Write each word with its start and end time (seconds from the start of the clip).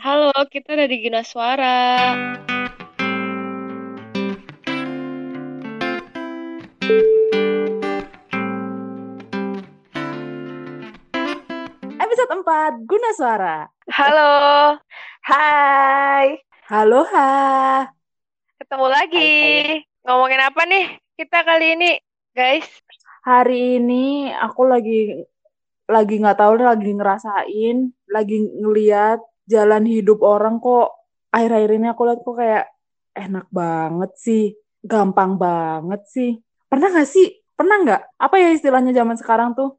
Halo, 0.00 0.32
kita 0.48 0.72
ada 0.72 0.88
di 0.88 1.04
Gina 1.04 1.20
Suara. 1.20 2.16
Episode 12.00 12.32
4, 12.40 12.88
Guna 12.88 13.10
Suara. 13.12 13.68
Halo, 13.92 14.32
Hai. 15.28 16.40
Halo, 16.72 17.04
ha. 17.12 17.84
ketemu 18.64 18.86
lagi. 18.88 19.32
Ngomongin 20.08 20.40
apa 20.40 20.64
nih 20.72 20.88
kita 21.20 21.44
kali 21.44 21.76
ini, 21.76 22.00
guys? 22.32 22.64
Hari 23.28 23.76
ini 23.76 24.32
aku 24.40 24.64
lagi 24.64 25.20
lagi 25.84 26.16
nggak 26.16 26.40
tahu 26.40 26.64
lagi 26.64 26.96
ngerasain, 26.96 27.92
lagi 28.08 28.40
ngeliat 28.56 29.20
jalan 29.48 29.84
hidup 29.86 30.22
orang 30.22 30.62
kok 30.62 30.94
akhir-akhir 31.32 31.70
ini 31.76 31.86
aku 31.90 32.02
lihat 32.06 32.20
kok 32.22 32.36
kayak 32.36 32.64
enak 33.12 33.46
banget 33.52 34.12
sih, 34.16 34.44
gampang 34.84 35.36
banget 35.36 36.02
sih. 36.08 36.30
Pernah 36.68 36.88
nggak 36.92 37.08
sih? 37.08 37.28
Pernah 37.52 37.76
nggak? 37.84 38.02
Apa 38.16 38.36
ya 38.40 38.48
istilahnya 38.52 38.92
zaman 38.96 39.16
sekarang 39.20 39.52
tuh? 39.52 39.76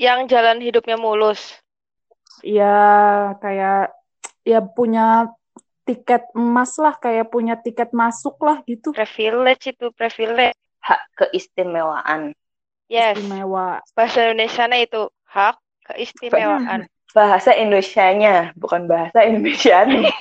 Yang 0.00 0.32
jalan 0.32 0.58
hidupnya 0.64 0.96
mulus. 0.96 1.60
Ya 2.40 3.36
kayak 3.44 3.92
ya 4.42 4.64
punya 4.64 5.30
tiket 5.84 6.30
emas 6.32 6.74
lah, 6.78 6.96
kayak 6.96 7.28
punya 7.28 7.58
tiket 7.58 7.92
masuk 7.92 8.38
lah 8.40 8.62
gitu. 8.64 8.94
Privilege 8.94 9.74
itu, 9.74 9.86
privilege. 9.92 10.56
Hak 10.82 11.00
keistimewaan. 11.14 12.34
Yes, 12.90 13.16
Istimewa. 13.16 13.80
bahasa 13.96 14.28
Indonesianya 14.28 14.84
itu 14.84 15.08
hak 15.24 15.56
keistimewaan. 15.88 16.91
Bahasa 17.12 17.52
Indonesianya, 17.52 18.56
bukan 18.56 18.88
bahasa 18.88 19.24
Indonesianya. 19.24 20.08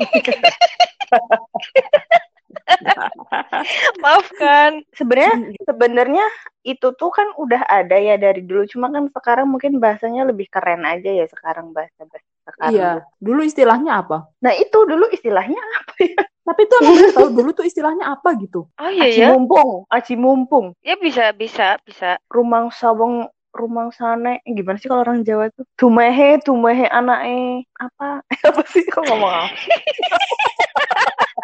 Maafkan. 4.03 4.83
Sebenarnya 4.95 5.55
sebenarnya 5.63 6.25
itu 6.67 6.93
tuh 6.93 7.11
kan 7.11 7.31
udah 7.39 7.63
ada 7.65 7.97
ya 7.97 8.19
dari 8.19 8.43
dulu, 8.45 8.67
cuma 8.69 8.91
kan 8.91 9.07
sekarang 9.09 9.47
mungkin 9.49 9.79
bahasanya 9.81 10.27
lebih 10.29 10.51
keren 10.51 10.85
aja 10.85 11.09
ya 11.09 11.25
sekarang 11.25 11.73
bahasa 11.73 12.05
bahasa 12.05 12.27
sekarang. 12.45 12.73
Iya, 12.73 12.91
dulu 13.17 13.41
istilahnya 13.45 13.91
apa? 14.03 14.29
Nah, 14.43 14.53
itu 14.53 14.77
dulu 14.85 15.05
istilahnya 15.09 15.57
apa 15.57 15.95
ya? 16.03 16.21
Tapi 16.41 16.61
tuh 16.67 16.77
aku 16.81 17.05
tahu 17.13 17.29
dulu 17.37 17.49
tuh 17.53 17.65
istilahnya 17.69 18.17
apa 18.17 18.33
gitu. 18.41 18.65
Oh 18.81 18.91
iya 18.91 19.07
Aci 19.07 19.21
ya. 19.21 19.27
mumpung, 19.31 19.85
aci 19.87 20.13
mumpung. 20.17 20.65
Ya 20.81 20.97
bisa, 20.97 21.31
bisa, 21.37 21.77
bisa. 21.85 22.17
Rumang 22.27 22.73
sawong 22.73 23.29
rumang 23.51 23.91
sane 23.91 24.39
Eh, 24.43 24.53
gimana 24.55 24.79
sih 24.79 24.87
kalau 24.87 25.03
orang 25.03 25.21
Jawa 25.21 25.51
tuh 25.51 25.67
tumehe 25.75 26.39
tumehe 26.41 26.87
anake 26.87 27.67
apa 27.77 28.23
apa 28.47 28.61
sih 28.67 28.83
kok 28.87 29.03
ngomong 29.05 29.31
apa 29.31 29.49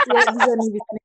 Ya 0.07 0.23
bisa 0.31 0.51
nih 0.55 0.69
bisa 0.71 0.89
nih. 0.95 1.03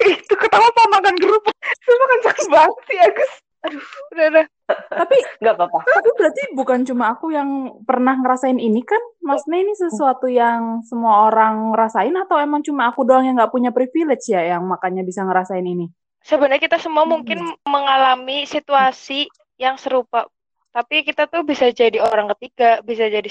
itu 0.00 0.34
ketawa 0.36 0.66
apa 0.68 0.82
makan 0.92 1.14
kerupuk 1.16 1.54
Sumpah 1.82 2.06
kenceng 2.08 2.48
banget 2.48 2.76
sih 2.86 2.98
Agus 3.00 3.32
Aduh, 3.60 3.84
udah, 4.16 4.26
udah. 4.32 4.46
Tapi 4.88 5.16
nggak 5.44 5.52
apa-apa 5.52 5.84
tapi 5.84 6.08
berarti 6.16 6.42
bukan 6.56 6.80
cuma 6.88 7.12
aku 7.12 7.28
yang 7.28 7.76
pernah 7.84 8.16
ngerasain 8.16 8.56
ini 8.56 8.80
kan? 8.80 8.96
Maksudnya 9.20 9.60
ini 9.60 9.76
sesuatu 9.76 10.32
yang 10.32 10.80
semua 10.80 11.28
orang 11.28 11.76
ngerasain 11.76 12.16
atau 12.16 12.40
emang 12.40 12.64
cuma 12.64 12.88
aku 12.88 13.04
doang 13.04 13.28
yang 13.28 13.36
nggak 13.36 13.52
punya 13.52 13.68
privilege 13.68 14.32
ya 14.32 14.56
yang 14.56 14.64
makanya 14.64 15.04
bisa 15.04 15.28
ngerasain 15.28 15.60
ini? 15.60 15.92
Sebenarnya 16.20 16.60
kita 16.60 16.76
semua 16.76 17.08
Hmm. 17.08 17.16
mungkin 17.16 17.38
mengalami 17.64 18.44
situasi 18.44 19.26
yang 19.56 19.80
serupa, 19.80 20.28
tapi 20.72 21.02
kita 21.04 21.26
tuh 21.26 21.42
bisa 21.44 21.68
jadi 21.72 22.00
orang 22.00 22.28
ketiga, 22.36 22.80
bisa 22.84 23.08
jadi 23.08 23.28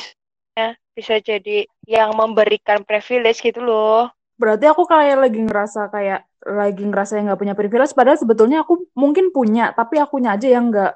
ya, 0.57 0.73
bisa 0.93 1.15
jadi 1.21 1.65
yang 1.85 2.13
memberikan 2.17 2.83
privilege 2.83 3.39
gitu 3.41 3.61
loh. 3.61 4.09
Berarti 4.39 4.65
aku 4.67 4.83
kayak 4.87 5.17
lagi 5.19 5.39
ngerasa 5.43 5.91
kayak 5.91 6.25
lagi 6.39 6.83
ngerasa 6.87 7.19
yang 7.19 7.31
nggak 7.31 7.41
punya 7.43 7.55
privilege 7.55 7.91
padahal 7.91 8.15
sebetulnya 8.15 8.63
aku 8.63 8.87
mungkin 8.95 9.35
punya 9.35 9.75
tapi 9.75 9.99
akunya 9.99 10.39
aja 10.39 10.47
yang 10.47 10.71
nggak 10.71 10.93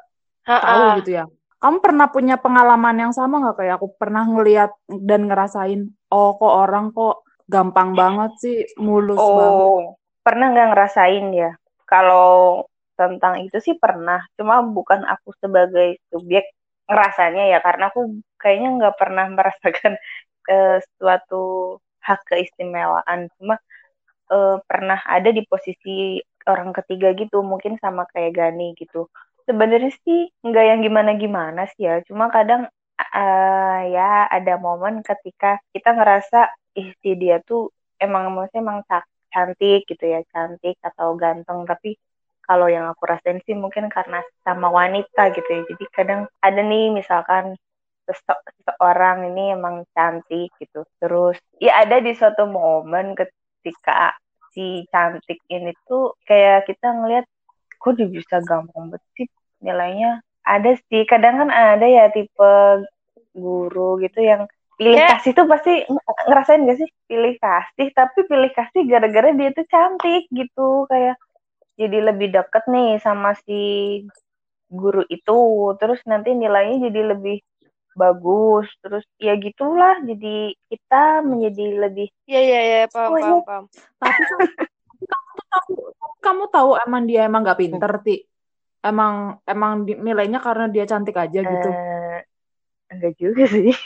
tahu 0.48 0.84
gitu 1.04 1.12
ya. 1.20 1.26
Kamu 1.60 1.80
pernah 1.80 2.08
punya 2.12 2.36
pengalaman 2.36 2.96
yang 3.08 3.14
sama 3.16 3.40
nggak 3.40 3.56
kayak 3.64 3.76
aku 3.80 3.96
pernah 3.96 4.28
ngeliat 4.28 4.72
dan 4.88 5.32
ngerasain, 5.32 5.88
oh 6.12 6.36
kok 6.36 6.54
orang 6.68 6.92
kok 6.92 7.24
gampang 7.48 7.96
banget 7.96 8.32
sih, 8.40 8.58
mulus 8.80 9.20
banget. 9.20 9.68
oh 9.68 9.96
pernah 10.24 10.48
nggak 10.56 10.68
ngerasain 10.72 11.26
ya 11.36 11.52
kalau 11.94 12.28
tentang 13.00 13.36
itu 13.46 13.58
sih 13.66 13.76
pernah. 13.84 14.20
Cuma 14.38 14.56
bukan 14.78 15.02
aku 15.14 15.30
sebagai 15.44 15.88
subjek 16.12 16.46
ngerasanya 16.90 17.44
ya 17.54 17.58
karena 17.66 17.84
aku 17.92 18.02
kayaknya 18.42 18.70
nggak 18.78 18.96
pernah 19.02 19.26
merasakan 19.38 19.94
eh, 20.52 20.74
suatu 21.00 21.36
hak 22.08 22.20
keistimewaan. 22.30 23.20
Cuma 23.40 23.56
eh, 24.34 24.56
pernah 24.70 25.00
ada 25.16 25.30
di 25.38 25.42
posisi 25.52 26.20
orang 26.52 26.72
ketiga 26.78 27.08
gitu 27.22 27.38
mungkin 27.52 27.74
sama 27.84 28.04
kayak 28.12 28.32
Gani 28.40 28.76
gitu. 28.82 29.08
Sebenarnya 29.48 29.92
sih 30.06 30.20
nggak 30.48 30.66
yang 30.70 30.80
gimana-gimana 30.86 31.62
sih 31.76 31.84
ya 31.88 31.94
cuma 32.08 32.26
kadang 32.36 32.62
eh, 33.00 33.80
ya 33.96 34.28
ada 34.36 34.54
momen 34.66 35.04
ketika 35.04 35.60
kita 35.76 35.90
ngerasa 35.98 36.38
ih 36.80 36.90
si 37.02 37.10
dia 37.22 37.38
tuh 37.48 37.62
emang 38.04 38.24
maksudnya 38.34 38.62
emang 38.66 38.80
ca- 38.90 39.08
cantik 39.34 39.80
gitu 39.90 40.04
ya 40.14 40.20
cantik 40.34 40.76
atau 40.90 41.10
ganteng. 41.22 41.60
Tapi 41.72 41.90
kalau 42.48 42.68
yang 42.76 42.86
aku 42.92 43.04
rasain 43.12 43.40
sih 43.48 43.56
mungkin 43.64 43.86
karena 43.96 44.20
sama 44.46 44.68
wanita 44.80 45.22
gitu 45.36 45.50
ya. 45.58 45.62
Jadi 45.72 45.86
kadang 45.96 46.22
ada 46.44 46.62
nih 46.72 46.86
misalkan 47.00 47.46
sese- 48.08 48.44
seseorang 48.60 49.18
ini 49.32 49.44
emang 49.58 49.76
cantik 49.96 50.50
gitu. 50.62 50.84
Terus 51.02 51.38
ya 51.66 51.84
ada 51.84 51.98
di 52.06 52.12
suatu 52.20 52.44
momen 52.48 53.16
ketika 53.20 54.16
si 54.54 54.86
cantik 54.92 55.40
ini 55.50 55.72
tuh 55.88 56.14
kayak 56.28 56.68
kita 56.70 56.88
ngelihat 57.00 57.26
kok 57.82 57.94
dia 58.00 58.08
bisa 58.10 58.38
gampang 58.44 58.94
sih? 59.18 59.28
Nilainya 59.66 60.22
ada 60.46 60.72
sih. 60.90 61.02
Kadang 61.12 61.36
kan 61.48 61.50
ada 61.52 61.86
ya 61.88 62.06
tipe 62.16 62.52
guru 63.34 63.98
gitu 64.04 64.20
yang 64.32 64.42
pilih 64.84 65.00
Ya. 65.00 65.08
kasih 65.16 65.32
tuh 65.32 65.48
pasti 65.48 65.74
ng- 65.88 66.28
ngerasain 66.28 66.68
gak 66.68 66.78
sih 66.84 66.90
pilih 67.08 67.34
kasih 67.40 67.88
tapi 67.96 68.20
pilih 68.28 68.52
kasih 68.52 68.82
gara-gara 68.84 69.32
dia 69.32 69.50
tuh 69.56 69.64
cantik 69.72 70.28
gitu 70.28 70.84
kayak 70.92 71.16
jadi 71.80 72.12
lebih 72.12 72.36
deket 72.36 72.64
nih 72.68 73.00
sama 73.00 73.32
si 73.48 73.62
guru 74.68 75.08
itu 75.08 75.40
terus 75.80 76.04
nanti 76.04 76.36
nilainya 76.36 76.92
jadi 76.92 77.16
lebih 77.16 77.40
bagus 77.96 78.68
terus 78.84 79.08
ya 79.22 79.40
gitulah 79.40 80.04
jadi 80.04 80.52
kita 80.68 81.24
menjadi 81.24 81.66
lebih 81.88 82.08
Iya, 82.28 82.42
iya, 82.44 82.60
iya, 82.68 82.80
paham, 82.92 83.10
Oh, 83.14 83.18
paham, 83.22 83.38
iya. 83.40 83.46
paham. 83.48 83.66
Tapi 84.02 84.22
kamu 84.28 84.48
tuh 84.52 85.46
tahu, 85.48 85.74
kamu 86.20 86.44
tahu 86.50 86.70
emang 86.84 87.02
dia 87.08 87.22
emang 87.30 87.42
nggak 87.46 87.60
pinter, 87.62 87.92
Ti. 88.04 88.16
Emang 88.84 89.40
emang 89.48 89.72
nilainya 89.88 90.44
karena 90.44 90.66
dia 90.68 90.84
cantik 90.84 91.16
aja 91.16 91.40
gitu. 91.40 91.70
eh 91.72 92.20
enggak 92.98 93.16
juga 93.18 93.44
sih. 93.50 93.72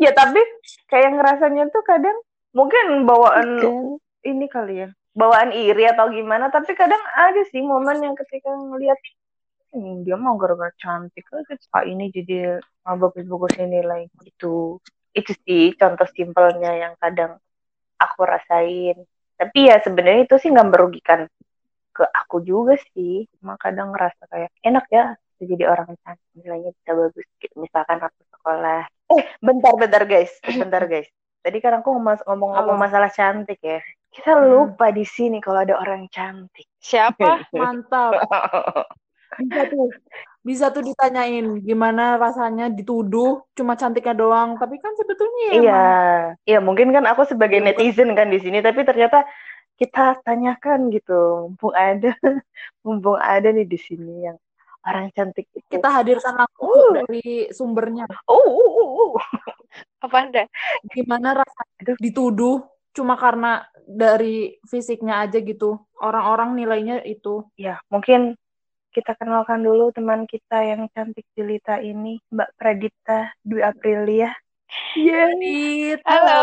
Ya 0.00 0.16
tapi 0.16 0.40
kayak 0.88 1.20
ngerasanya 1.20 1.68
tuh 1.68 1.84
kadang 1.84 2.16
mungkin 2.56 3.04
bawaan 3.04 3.60
ini 4.24 4.48
kali 4.48 4.86
ya 4.86 4.88
bawaan 5.12 5.52
iri 5.52 5.84
atau 5.90 6.08
gimana 6.08 6.48
tapi 6.48 6.72
kadang 6.72 7.00
ada 7.12 7.42
sih 7.52 7.60
momen 7.60 8.00
yang 8.00 8.16
ketika 8.16 8.48
ngelihat 8.48 8.96
"Hmm, 9.70 10.02
dia 10.02 10.16
mau 10.16 10.34
gara-gara 10.40 10.72
cantik 10.80 11.28
Pak 11.70 11.84
ini 11.86 12.10
jadi 12.10 12.58
ah, 12.86 12.96
bagus-bagusin 12.98 13.70
nilai 13.70 14.08
gitu. 14.26 14.80
Itu 15.14 15.32
sih 15.46 15.74
contoh 15.78 16.08
simpelnya 16.10 16.74
yang 16.74 16.94
kadang 16.98 17.38
aku 18.00 18.20
rasain. 18.26 18.96
Tapi 19.38 19.58
ya 19.70 19.78
sebenarnya 19.84 20.26
itu 20.26 20.36
sih 20.42 20.50
nggak 20.50 20.68
merugikan 20.74 21.20
ke 21.94 22.02
aku 22.02 22.42
juga 22.42 22.74
sih. 22.96 23.28
Cuma 23.38 23.54
kadang 23.60 23.94
ngerasa 23.94 24.22
kayak 24.26 24.50
enak 24.66 24.86
ya 24.90 25.04
jadi 25.46 25.64
orang 25.68 25.94
cantik 26.02 26.30
nilainya 26.36 26.70
bisa 26.74 26.90
bagus 26.96 27.26
gitu 27.38 27.54
misalkan 27.60 27.98
aku 28.00 28.20
sekolah 28.32 28.82
eh 29.12 29.22
bentar 29.40 29.72
bentar 29.76 30.02
guys 30.04 30.32
bentar 30.44 30.82
guys 30.84 31.08
tadi 31.44 31.58
kan 31.60 31.80
aku 31.80 31.88
ngomong 31.92 32.20
ngomong 32.26 32.52
Apa? 32.52 32.72
masalah 32.76 33.10
cantik 33.12 33.60
ya 33.62 33.80
kita 34.10 34.34
Hmm. 34.34 34.50
lupa 34.50 34.90
di 34.90 35.06
sini 35.06 35.38
kalau 35.38 35.62
ada 35.62 35.78
orang 35.78 36.10
cantik 36.10 36.66
Siapa? 36.80 37.46
Mantap. 37.54 38.12
Bisa 39.38 39.62
tuh. 39.70 39.88
Bisa 40.40 40.66
tuh 40.72 40.82
ditanyain 40.82 41.60
gimana 41.60 42.16
rasanya 42.16 42.72
dituduh 42.72 43.44
cuma 43.52 43.76
cantiknya 43.76 44.16
doang, 44.16 44.56
tapi 44.56 44.80
kan 44.80 44.92
sebetulnya 44.96 45.42
ya 45.46 45.52
Iya, 45.52 45.60
emang 45.60 45.86
iya 46.48 46.58
mungkin 46.64 46.88
kan 46.96 47.04
aku 47.06 47.22
sebagai 47.28 47.60
Bukan. 47.60 47.68
netizen 47.76 48.10
kan 48.16 48.32
di 48.32 48.40
sini, 48.40 48.58
tapi 48.64 48.80
ternyata 48.88 49.28
kita 49.76 50.18
tanyakan 50.24 50.88
gitu, 50.92 51.52
mumpung 51.52 51.74
ada, 51.76 52.10
mumpung 52.84 53.20
ada 53.20 53.48
nih 53.52 53.68
di 53.68 53.78
sini 53.78 54.28
yang 54.28 54.36
orang 54.86 55.12
cantik 55.12 55.46
itu. 55.52 55.66
kita 55.68 55.88
hadirkan 55.88 56.34
langsung 56.40 56.68
Uh. 56.70 56.92
dari 57.04 57.48
sumbernya. 57.52 58.06
Oh, 58.26 58.40
uh, 58.40 58.70
uh, 58.80 58.90
uh. 59.04 59.12
Apa 60.04 60.16
Anda? 60.26 60.44
Gimana 60.90 61.40
rasanya 61.40 61.94
dituduh 62.00 62.64
cuma 62.90 63.14
karena 63.14 63.64
dari 63.86 64.58
fisiknya 64.66 65.22
aja 65.26 65.38
gitu. 65.38 65.78
Orang-orang 66.00 66.56
nilainya 66.56 67.04
itu. 67.06 67.46
ya 67.54 67.78
mungkin 67.92 68.34
kita 68.90 69.14
kenalkan 69.14 69.62
dulu 69.62 69.94
teman 69.94 70.26
kita 70.26 70.66
yang 70.66 70.90
cantik 70.90 71.22
jelita 71.38 71.78
ini, 71.78 72.18
Mbak 72.34 72.50
Pradita 72.58 73.30
Dwi 73.46 73.62
Aprilia. 73.62 74.34
Iya, 74.94 75.30
Halo, 76.06 76.42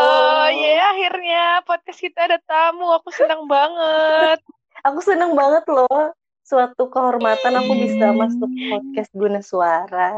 ya 0.52 0.84
akhirnya 0.92 1.64
podcast 1.64 2.00
kita 2.00 2.28
ada 2.28 2.38
tamu. 2.44 2.88
Aku 2.96 3.08
senang 3.12 3.44
banget. 3.48 4.40
Aku 4.84 5.00
seneng 5.00 5.32
banget 5.36 5.64
loh. 5.68 6.12
Suatu 6.48 6.88
kehormatan 6.88 7.60
aku 7.60 7.72
bisa 7.76 8.08
masuk 8.16 8.48
podcast 8.48 9.12
Guna 9.12 9.44
Suara. 9.44 10.16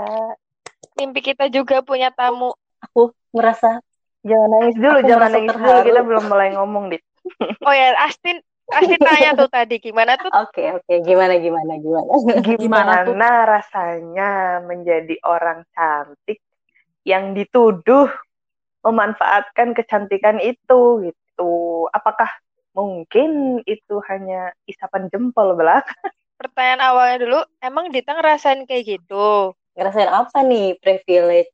Mimpi 0.95 1.27
kita 1.27 1.51
juga 1.51 1.83
punya 1.83 2.15
tamu. 2.15 2.55
Aku 2.79 3.11
merasa 3.35 3.83
Jangan 4.21 4.49
nangis 4.53 4.77
dulu, 4.77 4.99
Aku 5.01 5.09
jangan 5.09 5.31
nangis 5.33 5.49
dulu. 5.49 5.59
terharu. 5.59 5.87
Kita 5.89 6.01
belum 6.05 6.25
mulai 6.29 6.49
ngomong, 6.55 6.85
Dit. 6.93 7.03
Oh 7.67 7.75
ya, 7.75 7.97
Astin, 8.05 8.39
Astin 8.71 9.01
tanya 9.01 9.33
tuh 9.35 9.49
tadi 9.51 9.83
gimana 9.83 10.15
tuh? 10.21 10.31
oke 10.31 10.63
oke 10.81 10.95
gimana 11.03 11.35
gimana 11.41 11.73
gimana. 11.83 12.09
Gimana 12.63 12.93
tuh? 13.03 13.17
Gimana 13.17 13.29
rasanya 13.49 14.31
menjadi 14.63 15.19
orang 15.27 15.67
cantik 15.75 16.39
yang 17.03 17.35
dituduh 17.35 18.07
memanfaatkan 18.87 19.75
kecantikan 19.75 20.39
itu 20.39 21.11
gitu. 21.11 21.53
Apakah 21.91 22.29
mungkin 22.71 23.61
itu 23.67 23.99
hanya 24.07 24.55
isapan 24.71 25.11
jempol 25.11 25.59
belaka? 25.59 25.91
Pertanyaan 26.41 26.81
awalnya 26.81 27.17
dulu, 27.21 27.41
emang 27.61 27.93
Dita 27.93 28.17
ngerasain 28.17 28.65
kayak 28.65 28.97
gitu? 28.97 29.53
Ngerasain 29.77 30.09
apa 30.09 30.41
nih 30.41 30.73
privilege? 30.81 31.53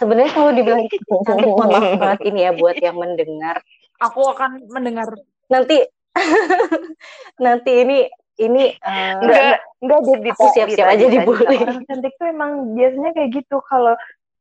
Sebenarnya 0.00 0.32
kalau 0.32 0.50
dibilang 0.56 0.88
cantik 1.28 1.44
mohon 1.44 1.68
maaf 1.68 1.92
banget 2.00 2.20
ini 2.32 2.40
ya 2.48 2.56
buat 2.56 2.80
yang 2.80 2.96
mendengar. 2.96 3.60
Aku 4.00 4.24
akan 4.32 4.64
mendengar 4.72 5.12
Nanti 5.52 5.84
nanti 7.44 7.72
ini 7.84 8.08
ini 8.40 8.72
eh, 8.80 9.12
Enggak, 9.20 9.60
enggak, 9.84 10.00
Dit, 10.24 10.32
Aku 10.32 10.44
siap-siap 10.56 10.88
aja 10.88 11.04
dibully. 11.04 11.60
Orang 11.60 11.84
cantik 11.84 12.16
tuh 12.16 12.26
emang 12.32 12.72
biasanya 12.72 13.12
kayak 13.12 13.30
gitu. 13.44 13.60
Kalau 13.68 13.92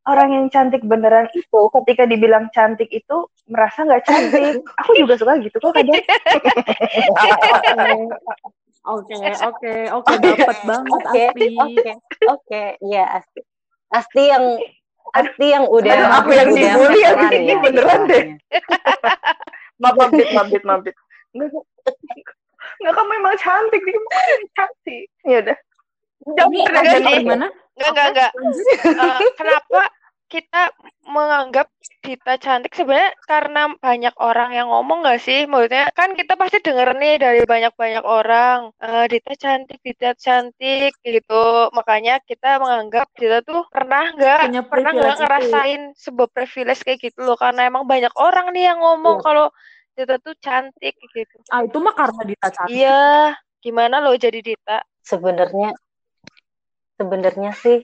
orang 0.07 0.29
yang 0.31 0.45
cantik 0.47 0.79
beneran 0.87 1.27
itu 1.35 1.59
ketika 1.75 2.07
dibilang 2.07 2.47
cantik 2.55 2.87
itu 2.87 3.27
merasa 3.51 3.83
nggak 3.83 4.07
cantik. 4.07 4.63
Aku 4.79 4.95
juga 4.95 5.19
suka 5.19 5.43
gitu 5.43 5.59
kok 5.59 5.75
kadang. 5.75 5.99
Oke, 8.93 9.15
oke, 9.15 9.73
oke, 9.95 10.11
dapat 10.19 10.57
banget 10.67 10.91
Oke, 11.07 11.23
Asti. 11.31 11.47
oke, 11.55 11.91
oke, 12.27 12.63
iya 12.83 13.03
Asti. 13.15 13.39
Asti 13.95 14.23
yang 14.27 14.45
Asti 15.15 15.45
yang 15.55 15.65
udah 15.71 15.93
Aduh, 15.93 16.17
aku 16.19 16.29
yang 16.35 16.49
dibully 16.51 16.99
abis 17.07 17.29
ini 17.31 17.47
ya 17.47 17.57
beneran 17.63 18.01
deh. 18.11 18.23
istilahnya. 18.35 18.37
Maaf, 19.83 19.95
mabit, 19.95 20.27
mabit, 20.35 20.63
mabit. 20.67 20.95
Enggak, 21.31 21.63
enggak 22.83 22.93
kamu 22.95 23.11
emang 23.23 23.37
cantik, 23.39 23.81
dia 23.87 23.95
emang 23.95 24.15
cantik. 24.51 25.05
Ya 25.23 25.37
udah. 25.43 25.57
Jangan 26.35 27.13
gimana? 27.23 27.47
Enggak, 27.79 27.89
enggak, 27.91 28.07
enggak. 28.11 28.31
Eh, 28.83 29.31
kenapa 29.39 29.81
kita 30.33 30.73
menganggap 31.05 31.69
Dita 32.03 32.35
cantik 32.35 32.75
sebenarnya 32.75 33.15
karena 33.23 33.71
banyak 33.79 34.11
orang 34.19 34.51
yang 34.51 34.67
ngomong 34.67 35.07
nggak 35.07 35.23
sih? 35.23 35.47
Maksudnya 35.47 35.87
kan 35.95 36.17
kita 36.19 36.35
pasti 36.35 36.59
denger 36.59 36.99
nih 36.99 37.15
dari 37.15 37.41
banyak-banyak 37.47 38.03
orang, 38.03 38.75
eh 38.81 39.05
Dita 39.07 39.31
cantik, 39.39 39.79
Dita 39.79 40.11
cantik 40.17 40.91
gitu. 40.99 41.69
Makanya 41.71 42.19
kita 42.27 42.59
menganggap 42.59 43.07
Dita 43.15 43.39
tuh 43.45 43.63
pernah 43.71 44.11
nggak 44.11 44.67
pernah 44.67 44.91
nggak 44.91 44.99
privilege 44.99 45.15
itu. 45.15 45.21
ngerasain 45.23 45.81
sebuah 45.95 46.29
privilege 46.33 46.81
kayak 46.83 46.99
gitu 46.99 47.19
loh. 47.23 47.37
Karena 47.39 47.69
emang 47.71 47.87
banyak 47.87 48.11
orang 48.19 48.51
nih 48.51 48.73
yang 48.73 48.83
ngomong 48.83 49.21
Iya. 49.21 49.25
kalau 49.29 49.47
Dita 49.95 50.15
tuh 50.19 50.35
cantik 50.41 50.97
gitu. 50.99 51.35
Ah, 51.53 51.63
itu 51.63 51.77
mah 51.79 51.93
karena 51.95 52.21
Dita 52.25 52.47
cantik. 52.51 52.73
Iya, 52.73 53.37
gimana 53.63 54.03
lo 54.03 54.11
jadi 54.17 54.43
Dita? 54.43 54.83
Sebenarnya 55.05 55.71
sebenarnya 56.99 57.51
sih 57.55 57.79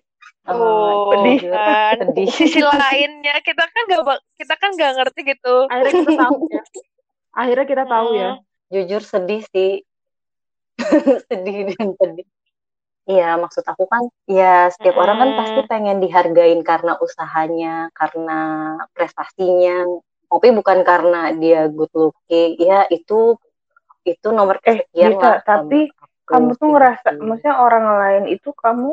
Oh, 0.50 1.14
jujur, 1.14 1.54
kan. 1.54 1.96
sedih. 2.02 2.30
Sisi 2.34 2.62
lainnya 2.66 3.38
kita 3.46 3.64
kan 3.70 3.82
nggak 3.86 4.02
bak- 4.02 4.26
kita 4.34 4.54
kan 4.58 4.70
nggak 4.74 4.92
ngerti 4.98 5.20
gitu. 5.38 5.56
Akhirnya 5.70 5.94
kita 5.94 6.12
tahu 6.18 6.36
ya. 6.50 6.64
Akhirnya 7.38 7.66
kita 7.70 7.84
tahu 7.86 8.08
ya. 8.18 8.30
Hmm. 8.34 8.44
jujur 8.70 9.02
sedih 9.02 9.42
sih 9.50 9.82
sedih 11.30 11.74
dan 11.74 11.98
sedih 11.98 12.28
Iya, 13.10 13.42
maksud 13.42 13.66
aku 13.66 13.90
kan, 13.90 14.06
ya 14.30 14.70
setiap 14.70 15.02
orang 15.02 15.18
kan 15.18 15.30
pasti 15.34 15.66
Mm-mm. 15.66 15.72
pengen 15.74 15.98
dihargain 15.98 16.62
karena 16.62 16.94
usahanya, 17.02 17.90
karena 17.98 18.40
prestasinya, 18.94 19.82
tapi 20.30 20.54
bukan 20.54 20.86
karena 20.86 21.34
dia 21.34 21.66
good 21.74 21.90
looking. 21.98 22.62
Ya 22.62 22.86
itu 22.94 23.34
itu 24.06 24.28
nomor 24.30 24.62
Eh, 24.62 24.86
kesekian 24.86 25.18
Dita, 25.18 25.26
lah. 25.26 25.38
tapi 25.42 25.90
kamu 26.30 26.54
tuh 26.54 26.70
kayak 26.70 26.74
ngerasa, 26.78 27.08
gitu. 27.18 27.24
maksudnya 27.26 27.56
orang 27.58 27.86
lain 27.98 28.24
itu 28.30 28.50
kamu 28.54 28.90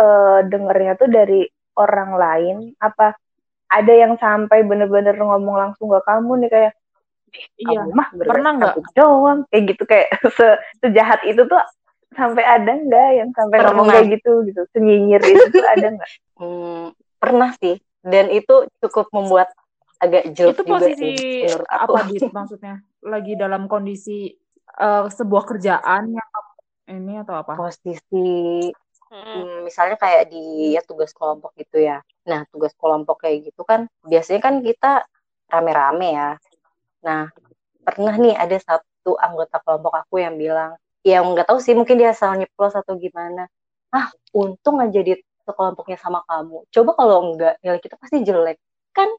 eh, 0.00 0.38
dengernya 0.48 0.92
tuh 0.96 1.08
dari 1.08 1.44
orang 1.76 2.10
lain, 2.16 2.56
apa 2.80 3.14
ada 3.70 3.92
yang 3.94 4.18
sampai 4.18 4.66
bener-bener 4.66 5.14
ngomong 5.14 5.54
langsung 5.54 5.92
ke 5.92 6.00
kamu 6.02 6.32
nih 6.42 6.50
kayak, 6.50 6.72
Iya. 7.62 7.86
kamu 7.86 7.94
mah 7.94 8.08
Pernah 8.10 8.50
nggak? 8.58 8.74
doang, 8.98 9.38
kayak 9.46 9.64
gitu 9.70 9.82
kayak 9.86 10.08
se 10.38 10.46
sejahat 10.82 11.22
itu 11.22 11.46
tuh 11.46 11.62
sampai 12.10 12.42
ada 12.42 12.66
nggak 12.74 13.08
yang 13.22 13.30
sampai 13.38 13.62
ngomong 13.62 13.86
Pernah. 13.86 13.94
kayak 13.94 14.06
gitu 14.18 14.32
gitu, 14.50 14.62
senyinyir 14.74 15.22
itu 15.22 15.46
tuh 15.54 15.62
ada 15.62 15.86
nggak? 15.94 16.10
Hmm, 16.40 16.96
pernah 17.20 17.52
sih, 17.60 17.76
dan 18.00 18.32
itu 18.32 18.64
cukup 18.80 19.12
membuat 19.12 19.52
agak 20.00 20.32
jelek 20.32 20.56
Itu 20.56 20.62
juga 20.64 20.72
posisi 20.80 20.96
sih 20.96 21.44
menurut 21.44 21.68
aku. 21.68 21.92
apa 21.92 21.98
Dit 22.08 22.22
maksudnya? 22.34 22.74
Lagi 23.04 23.32
dalam 23.36 23.62
kondisi 23.68 24.32
eh, 24.74 25.04
sebuah 25.06 25.44
kerjaan 25.44 26.16
yang 26.16 26.30
ini 26.90 27.20
atau 27.20 27.44
apa? 27.44 27.60
Posisi 27.60 28.24
Hmm. 29.10 29.26
Hmm, 29.26 29.66
misalnya 29.66 29.98
kayak 29.98 30.30
di 30.30 30.74
ya 30.78 30.80
tugas 30.86 31.10
kelompok 31.10 31.50
gitu 31.58 31.82
ya. 31.82 31.98
Nah, 32.30 32.46
tugas 32.54 32.70
kelompok 32.78 33.26
kayak 33.26 33.50
gitu 33.50 33.66
kan 33.66 33.90
biasanya 34.06 34.40
kan 34.46 34.54
kita 34.62 35.02
rame-rame 35.50 36.08
ya. 36.14 36.30
Nah, 37.02 37.26
pernah 37.82 38.14
nih 38.16 38.34
ada 38.38 38.56
satu 38.62 39.18
anggota 39.18 39.58
kelompok 39.66 39.94
aku 40.06 40.22
yang 40.22 40.38
bilang, 40.38 40.78
yang 41.02 41.26
nggak 41.34 41.50
tahu 41.50 41.58
sih 41.58 41.74
mungkin 41.74 41.98
dia 41.98 42.14
asal 42.14 42.38
nyeplos 42.38 42.74
atau 42.78 42.94
gimana. 43.00 43.50
Ah, 43.90 44.10
untung 44.36 44.78
aja 44.78 45.00
di 45.02 45.18
sekelompoknya 45.46 45.98
sama 45.98 46.22
kamu. 46.30 46.70
Coba 46.70 46.90
kalau 46.94 47.16
enggak, 47.34 47.58
nilai 47.66 47.80
kita 47.82 47.98
pasti 47.98 48.22
jelek. 48.22 48.58
Kan 48.94 49.10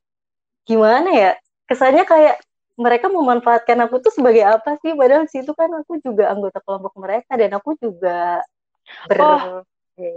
gimana 0.68 1.10
ya? 1.12 1.32
Kesannya 1.70 2.06
kayak 2.08 2.40
mereka 2.80 3.08
memanfaatkan 3.12 3.78
aku 3.86 4.00
tuh 4.04 4.14
sebagai 4.16 4.44
apa 4.48 4.80
sih? 4.82 4.96
Padahal 4.96 5.28
situ 5.28 5.52
kan 5.54 5.70
aku 5.84 6.00
juga 6.02 6.32
anggota 6.32 6.60
kelompok 6.64 6.94
mereka 7.00 7.36
dan 7.36 7.52
aku 7.58 7.76
juga 7.80 8.42
ber 9.10 9.20
Oh. 9.22 9.64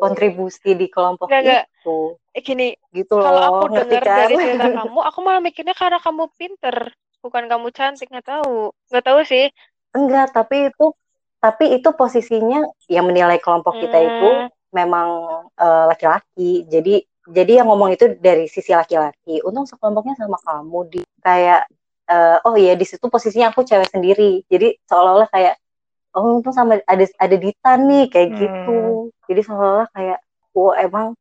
Kontribusi 0.01 0.71
di 0.81 0.87
kelompok 0.95 1.31
nggak. 1.41 1.63
itu 1.63 1.97
Eh, 2.37 2.43
gini, 2.49 2.65
gitu 2.97 3.15
kalau 3.23 3.41
loh 3.41 3.45
aku 3.49 3.63
ngerti 3.73 3.95
dengar 3.95 4.05
kan 4.05 4.11
dari 4.19 4.37
cerita 4.43 4.67
kamu, 4.77 4.99
aku 5.09 5.19
malah 5.27 5.43
mikirnya 5.47 5.75
karena 5.83 5.99
kamu 6.07 6.25
pinter, 6.39 6.77
bukan 7.25 7.45
kamu 7.51 7.69
cantik, 7.77 8.09
nggak 8.13 8.27
tahu. 8.33 8.53
Nggak 8.91 9.05
tahu 9.09 9.21
sih. 9.33 9.45
enggak 9.97 10.27
tapi 10.37 10.57
itu 10.71 10.85
tapi 11.45 11.65
itu 11.77 11.89
posisinya 12.01 12.59
yang 12.89 13.05
menilai 13.09 13.39
kelompok 13.45 13.75
kita 13.83 13.99
itu 14.01 14.25
Hmm. 14.25 14.49
memang 14.75 15.09
eh, 15.55 15.85
laki-laki 15.91 16.67
jadi 16.67 16.95
jadi 17.25 17.53
yang 17.63 17.67
ngomong 17.71 17.91
itu 17.97 18.05
dari 18.21 18.45
sisi 18.51 18.73
laki-laki 18.75 19.41
untung 19.47 19.65
sekelompoknya 19.71 20.15
sama 20.21 20.39
kamu 20.43 20.79
di 20.93 21.01
kayak 21.23 21.61
eh, 22.11 22.37
oh 22.47 22.55
iya 22.59 22.75
di 22.81 22.85
situ 22.89 23.07
posisinya 23.09 23.53
aku 23.53 23.63
cewek 23.65 23.89
sendiri 23.95 24.43
jadi 24.53 24.75
seolah-olah 24.89 25.29
kayak 25.31 25.55
oh 26.15 26.39
untung 26.39 26.51
sama 26.51 26.79
ada 26.85 27.05
ada 27.19 27.37
Dita 27.37 27.77
nih 27.77 28.09
kayak 28.09 28.29
Hmm. 28.31 28.39
gitu 28.39 28.79
jadi 29.27 29.41
seolah-olah 29.43 29.89
kayak 29.91 30.19
oh 30.55 30.73
emang 30.73 31.19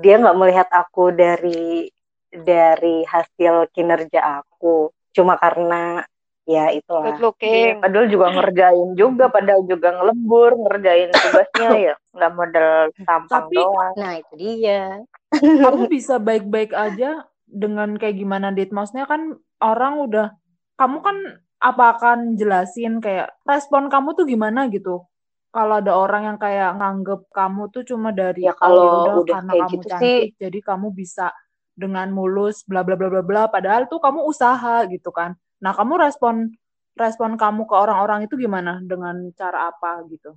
dia 0.00 0.16
nggak 0.16 0.36
melihat 0.36 0.68
aku 0.70 1.10
dari 1.10 1.88
dari 2.28 3.02
hasil 3.04 3.68
kinerja 3.70 4.40
aku 4.40 4.88
cuma 5.10 5.34
karena 5.34 6.06
ya 6.46 6.70
itulah 6.70 7.10
Good 7.10 7.22
looking. 7.22 7.78
Padahal 7.78 8.06
juga 8.06 8.26
ngerjain 8.32 8.88
juga, 8.94 9.24
padahal 9.28 9.62
juga 9.66 9.88
ngelebur, 9.92 10.50
ngerjain 10.58 11.10
tugasnya 11.12 11.70
ya, 11.76 11.94
nggak 12.10 12.32
modal 12.32 12.74
tampang 13.00 13.46
Tapi- 13.46 13.54
doang. 13.54 13.94
nah 13.94 14.12
itu 14.18 14.34
dia 14.34 14.82
Kamu 15.30 15.86
bisa 15.86 16.18
baik-baik 16.18 16.74
aja 16.74 17.22
dengan 17.46 17.94
kayak 17.94 18.18
gimana 18.18 18.50
Dit? 18.50 18.70
Maksudnya 18.70 19.06
kan 19.06 19.38
orang 19.58 20.02
udah 20.02 20.34
kamu 20.74 20.98
kan 21.02 21.16
apa 21.60 21.84
akan 21.96 22.40
jelasin 22.40 23.04
kayak 23.04 23.28
respon 23.44 23.92
kamu 23.92 24.16
tuh 24.16 24.24
gimana 24.24 24.66
gitu? 24.72 25.04
Kalau 25.50 25.82
ada 25.82 25.92
orang 25.98 26.22
yang 26.34 26.38
kayak 26.40 26.78
nganggep 26.78 27.20
kamu 27.34 27.62
tuh 27.74 27.82
cuma 27.84 28.14
dari 28.14 28.46
Ya, 28.46 28.54
kalau 28.56 29.12
"Oh, 29.12 29.20
udah 29.20 29.36
karena 29.44 29.50
kayak 29.52 29.64
kamu 29.66 29.74
gitu 29.76 29.88
cantik 29.90 30.28
jadi 30.40 30.58
kamu 30.62 30.88
bisa 30.94 31.26
dengan 31.74 32.08
mulus 32.14 32.62
bla 32.64 32.80
bla 32.86 32.94
bla 32.94 33.08
bla 33.12 33.22
bla 33.24 33.42
padahal 33.50 33.90
tuh 33.90 33.98
kamu 34.00 34.24
usaha 34.24 34.86
gitu 34.88 35.10
kan. 35.12 35.34
Nah, 35.60 35.72
kamu 35.76 36.00
respon 36.00 36.48
respon 36.96 37.36
kamu 37.36 37.64
ke 37.68 37.74
orang-orang 37.76 38.28
itu 38.28 38.36
gimana 38.36 38.80
dengan 38.84 39.16
cara 39.36 39.68
apa 39.72 40.04
gitu? 40.08 40.36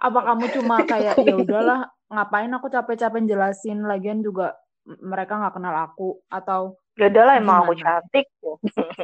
Apa 0.00 0.20
kamu 0.32 0.44
cuma 0.58 0.76
kayak 0.90 1.14
ya 1.22 1.34
udahlah 1.38 1.80
ngapain 2.10 2.50
aku 2.54 2.66
capek-capek 2.70 3.26
jelasin 3.26 3.84
lagian 3.84 4.22
juga 4.22 4.54
mereka 4.84 5.38
nggak 5.40 5.54
kenal 5.54 5.74
aku 5.86 6.18
atau 6.30 6.78
Ya 6.94 7.10
udahlah 7.10 7.34
emang 7.42 7.66
aku 7.66 7.74
cantik. 7.82 8.26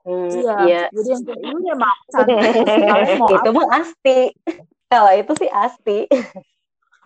Hmm, 0.00 0.32
iya 0.32 0.54
iya. 0.64 0.82
jadi 0.88 1.08
yang 1.12 1.22
kayak 1.28 1.40
ini 1.44 1.68
mau 3.20 3.28
itu 3.28 3.48
mah 3.52 3.68
asti. 3.76 4.18
Kalau 4.88 5.12
itu 5.12 5.32
sih 5.36 5.50
asti. 5.52 5.98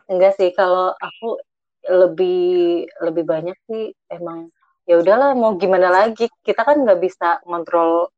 Enggak 0.07 0.39
sih 0.39 0.55
kalau 0.55 0.95
aku 0.95 1.41
lebih 1.85 2.87
lebih 3.03 3.25
banyak 3.29 3.57
sih 3.69 3.93
emang 4.09 4.49
ya 4.89 5.01
udahlah 5.03 5.35
mau 5.35 5.59
gimana 5.59 5.91
lagi? 5.91 6.31
Kita 6.45 6.63
kan 6.63 6.87
nggak 6.87 7.01
bisa 7.03 7.43
kontrol 7.43 8.09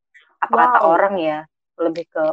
apa 0.44 0.54
kata 0.54 0.78
Wow. 0.84 0.92
orang 0.92 1.14
ya. 1.18 1.38
Lebih 1.80 2.04
ke 2.12 2.24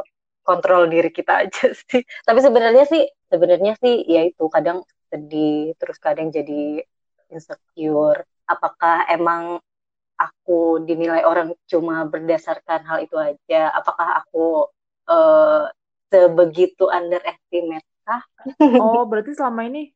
kontrol 0.44 0.84
diri 0.92 1.08
kita 1.08 1.32
aja 1.48 1.72
sih. 1.72 2.04
Tapi 2.04 2.38
sebenarnya 2.44 2.84
sih 2.84 3.08
sebenarnya 3.32 3.72
sih 3.80 4.04
ya 4.04 4.20
itu 4.28 4.44
kadang 4.52 4.84
sedih 5.08 5.72
terus 5.80 5.96
kadang 5.96 6.28
jadi 6.28 6.84
insecure. 7.32 8.28
Apakah 8.44 9.08
emang 9.08 9.64
aku 10.14 10.82
dinilai 10.86 11.26
orang 11.26 11.52
cuma 11.66 12.06
berdasarkan 12.06 12.86
hal 12.86 12.98
itu 13.02 13.16
aja 13.18 13.70
apakah 13.74 14.22
aku 14.22 14.70
eh, 15.10 15.62
sebegitu 16.10 16.86
underestimate 16.86 17.86
kah 18.04 18.22
Oh, 18.78 19.08
berarti 19.08 19.32
selama 19.34 19.66
ini 19.66 19.90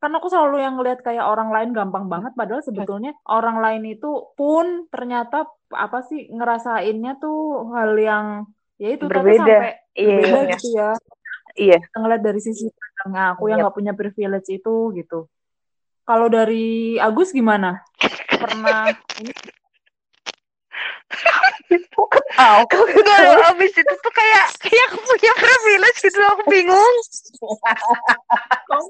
kan 0.00 0.16
aku 0.16 0.32
selalu 0.32 0.64
yang 0.64 0.80
ngelihat 0.80 1.04
kayak 1.04 1.28
orang 1.28 1.52
lain 1.52 1.76
gampang 1.76 2.08
banget 2.08 2.32
padahal 2.32 2.64
sebetulnya 2.64 3.12
orang 3.28 3.60
lain 3.60 3.84
itu 3.84 4.32
pun 4.32 4.88
ternyata 4.88 5.44
apa 5.76 6.00
sih 6.08 6.24
ngerasainnya 6.32 7.20
tuh 7.20 7.68
hal 7.76 7.92
yang 8.00 8.26
ya 8.80 8.96
itu 8.96 9.04
ternyata 9.04 9.44
Berbeda. 9.44 9.44
sampai 9.60 9.72
Iya, 9.90 10.16
berbeda 10.22 10.40
iya. 10.40 10.52
gitu 10.56 10.68
ya. 10.72 10.90
Iya. 11.58 11.78
Ngeliat 11.98 12.22
dari 12.22 12.40
sisi 12.40 12.64
pandang 12.72 13.36
aku 13.36 13.50
yang 13.50 13.60
Yap. 13.60 13.64
nggak 13.68 13.76
punya 13.76 13.92
privilege 13.92 14.48
itu 14.48 14.74
gitu. 14.96 15.26
Kalau 16.08 16.26
dari 16.32 16.96
Agus 16.96 17.34
gimana? 17.34 17.82
Pernah 18.40 18.88
ini 19.20 19.32
Tahu. 22.40 22.60
Kalau 22.70 23.44
abis 23.52 23.72
itu 23.76 23.94
tuh 24.00 24.12
kayak 24.14 24.46
kayak 24.64 24.84
aku 24.88 24.98
punya 25.04 25.32
privilege 25.36 25.98
gitu 26.00 26.18
aku 26.24 26.42
bingung. 26.48 26.94
kamu, 28.70 28.86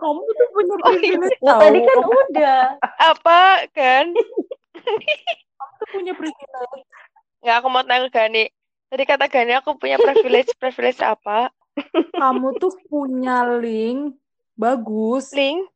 kamu 0.00 0.20
tuh 0.24 0.48
punya 0.54 0.74
Oh, 0.80 0.92
iya. 0.96 0.96
privilege 0.96 1.38
tahu. 1.44 1.60
tadi 1.60 1.78
kan 1.82 1.96
udah 2.00 2.60
Apa 2.96 3.40
kan? 3.76 4.06
Kamu 5.56 5.72
tuh 5.76 5.88
punya 5.92 6.12
privilege. 6.16 6.80
Nggak 7.44 7.56
aku 7.60 7.68
mau 7.68 7.82
tanya 7.84 8.08
ke 8.08 8.10
Gani. 8.16 8.44
Tadi 8.86 9.02
kata 9.04 9.26
Gani 9.28 9.52
aku 9.60 9.70
punya 9.76 10.00
privilege 10.00 10.50
privilege 10.56 11.00
apa? 11.04 11.52
Kamu 12.16 12.56
tuh 12.56 12.72
punya 12.88 13.44
link 13.60 14.16
bagus. 14.56 15.34
Link. 15.36 15.68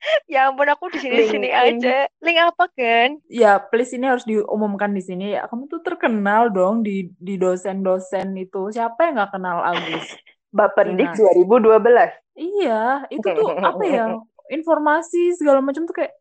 ya 0.32 0.48
ampun 0.48 0.68
aku 0.70 0.90
di 0.94 0.98
sini 1.02 1.26
sini 1.26 1.48
aja. 1.50 2.06
Link 2.22 2.38
apa 2.38 2.64
kan? 2.72 3.18
Ya, 3.26 3.58
please 3.58 3.94
ini 3.94 4.06
harus 4.06 4.24
diumumkan 4.24 4.94
di 4.94 5.02
sini 5.02 5.34
ya. 5.34 5.50
Kamu 5.50 5.66
tuh 5.66 5.82
terkenal 5.82 6.50
dong 6.54 6.86
di 6.86 7.10
di 7.18 7.34
dosen-dosen 7.36 8.34
itu. 8.38 8.70
Siapa 8.70 9.10
yang 9.10 9.18
nggak 9.18 9.32
kenal 9.34 9.58
Agus? 9.62 10.06
Bapendik 10.54 11.12
Ina. 11.12 11.76
2012. 11.82 12.38
Iya, 12.38 12.82
itu 13.10 13.26
tuh 13.26 13.50
apa 13.68 13.82
ya? 13.84 14.04
Informasi 14.48 15.36
segala 15.36 15.60
macam 15.60 15.84
tuh 15.84 15.92
kayak 15.92 16.14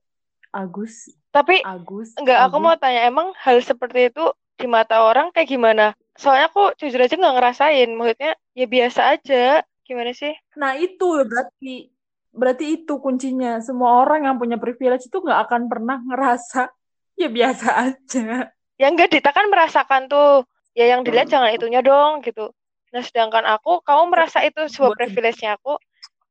Agus, 0.52 1.12
Tapi 1.30 1.62
Agus, 1.62 2.16
enggak 2.18 2.50
aku 2.50 2.58
mau 2.58 2.74
tanya 2.80 3.06
emang 3.06 3.36
hal 3.38 3.62
seperti 3.62 4.10
itu 4.10 4.32
di 4.58 4.66
mata 4.66 5.06
orang 5.06 5.30
kayak 5.30 5.54
gimana? 5.54 5.94
Soalnya 6.18 6.50
aku 6.50 6.74
jujur 6.82 6.98
aja 6.98 7.14
nggak 7.14 7.36
ngerasain. 7.38 7.90
Maksudnya 7.94 8.32
ya 8.58 8.66
biasa 8.66 9.02
aja. 9.14 9.62
Gimana 9.88 10.12
sih? 10.12 10.34
Nah, 10.60 10.76
itu 10.76 11.24
berarti 11.24 11.94
berarti 12.38 12.80
itu 12.80 13.02
kuncinya. 13.02 13.58
Semua 13.60 14.06
orang 14.06 14.30
yang 14.30 14.38
punya 14.38 14.62
privilege 14.62 15.10
itu 15.10 15.18
nggak 15.18 15.50
akan 15.50 15.62
pernah 15.66 15.98
ngerasa 16.06 16.70
ya 17.18 17.28
biasa 17.28 17.68
aja. 17.74 18.54
Ya 18.78 18.88
enggak 18.88 19.10
Dita 19.10 19.34
kan 19.34 19.50
merasakan 19.50 20.06
tuh. 20.08 20.46
Ya 20.78 20.94
yang 20.94 21.02
dilihat 21.02 21.34
jangan 21.34 21.50
itunya 21.50 21.82
dong 21.82 22.22
gitu. 22.22 22.54
Nah 22.94 23.02
sedangkan 23.02 23.50
aku, 23.50 23.82
kamu 23.82 24.14
merasa 24.14 24.46
itu 24.46 24.62
sebuah 24.70 24.94
privilege-nya 24.94 25.58
aku. 25.58 25.82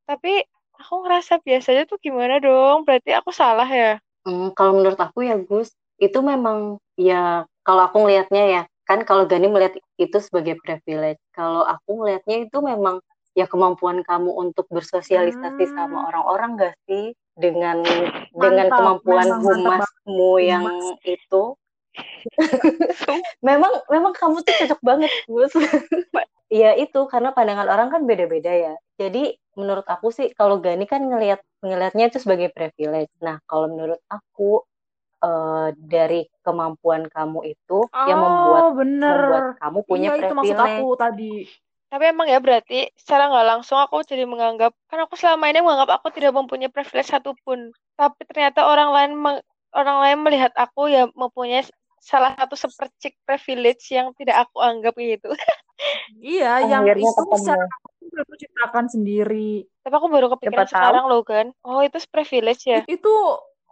Tapi 0.06 0.46
aku 0.78 0.94
ngerasa 1.02 1.42
biasa 1.42 1.74
aja 1.74 1.82
tuh 1.90 1.98
gimana 1.98 2.38
dong? 2.38 2.86
Berarti 2.86 3.10
aku 3.10 3.34
salah 3.34 3.66
ya? 3.66 3.98
Hmm, 4.22 4.54
kalau 4.54 4.78
menurut 4.78 4.98
aku 5.02 5.26
ya 5.26 5.34
Gus, 5.34 5.74
itu 5.98 6.22
memang 6.22 6.78
ya 6.94 7.42
kalau 7.66 7.90
aku 7.90 8.06
ngelihatnya 8.06 8.44
ya, 8.46 8.62
kan 8.86 9.02
kalau 9.02 9.26
Gani 9.26 9.50
melihat 9.50 9.82
itu 9.98 10.18
sebagai 10.22 10.54
privilege. 10.62 11.18
Kalau 11.34 11.66
aku 11.66 11.98
ngelihatnya 11.98 12.46
itu 12.46 12.58
memang 12.62 13.02
ya 13.36 13.44
kemampuan 13.44 14.00
kamu 14.00 14.32
untuk 14.32 14.64
bersosialisasi 14.72 15.68
Hmm. 15.68 15.74
sama 15.76 15.98
orang-orang 16.08 16.50
gak 16.56 16.74
sih 16.88 17.12
dengan 17.36 17.84
dengan 18.32 18.72
Mantap, 18.72 18.78
kemampuan 18.80 19.24
memang 19.28 19.40
mantap 19.44 19.60
humasmu 19.76 20.30
yang 20.40 20.64
itu. 21.04 21.42
memang 23.48 23.72
memang 23.92 24.12
kamu 24.16 24.40
tuh 24.40 24.54
cocok 24.64 24.80
banget 24.80 25.12
Gus. 25.28 25.52
Iya 26.48 26.72
itu 26.84 27.00
karena 27.12 27.30
pandangan 27.36 27.68
orang 27.68 27.88
kan 27.92 28.02
beda-beda 28.08 28.52
ya. 28.52 28.74
Jadi 28.96 29.36
menurut 29.56 29.84
aku 29.84 30.08
sih 30.12 30.32
kalau 30.32 30.60
Gani 30.60 30.88
kan 30.88 31.04
ngelihat 31.04 31.40
ngelihatnya 31.60 32.08
itu 32.08 32.18
sebagai 32.20 32.48
privilege. 32.56 33.12
Nah 33.20 33.36
kalau 33.44 33.68
menurut 33.68 34.00
aku 34.08 34.64
eh, 35.24 35.68
dari 35.76 36.24
kemampuan 36.40 37.08
kamu 37.08 37.52
itu 37.52 37.78
yang 38.08 38.20
membuat 38.20 38.62
Oh, 38.64 38.70
bener. 38.76 39.12
membuat 39.16 39.44
kamu 39.60 39.78
punya 39.84 40.08
Iya, 40.12 40.20
itu 40.28 40.34
maksud 40.36 40.56
privilege. 40.56 40.76
aku 40.80 40.86
tadi. 40.96 41.34
Tapi 41.86 42.04
emang 42.10 42.26
ya 42.26 42.42
berarti 42.42 42.90
secara 42.98 43.30
nggak 43.30 43.46
langsung 43.46 43.78
aku 43.78 44.02
jadi 44.02 44.26
menganggap, 44.26 44.74
kan 44.90 44.98
aku 45.06 45.14
selama 45.14 45.46
ini 45.48 45.62
menganggap 45.62 46.02
aku 46.02 46.10
tidak 46.10 46.34
mempunyai 46.34 46.70
privilege 46.72 47.08
satupun. 47.08 47.70
Tapi 47.94 48.20
ternyata 48.26 48.66
orang 48.66 48.90
lain 48.90 49.12
meng- 49.14 49.44
orang 49.70 49.96
lain 50.02 50.18
melihat 50.26 50.52
aku 50.58 50.90
ya 50.90 51.06
mempunyai 51.14 51.62
salah 52.02 52.34
satu 52.38 52.54
sepercik 52.54 53.18
privilege 53.26 53.90
yang 53.90 54.10
tidak 54.18 54.46
aku 54.46 54.58
anggap 54.62 54.94
gitu. 54.98 55.30
Iya, 56.16 56.64
yang 56.64 56.88
Akhirnya 56.88 57.12
itu 57.12 57.22
secara 57.36 57.68
udah 57.68 58.22
aku 58.24 58.34
ciptakan 58.40 58.86
sendiri. 58.88 59.68
Tapi 59.84 59.94
aku 59.94 60.08
baru 60.08 60.26
kepikiran 60.32 60.64
tahu. 60.64 60.72
sekarang 60.72 61.04
loh 61.10 61.20
kan. 61.20 61.46
Oh 61.60 61.84
itu 61.84 62.00
privilege 62.08 62.64
ya? 62.64 62.80
It- 62.80 62.96
Itu 62.96 63.12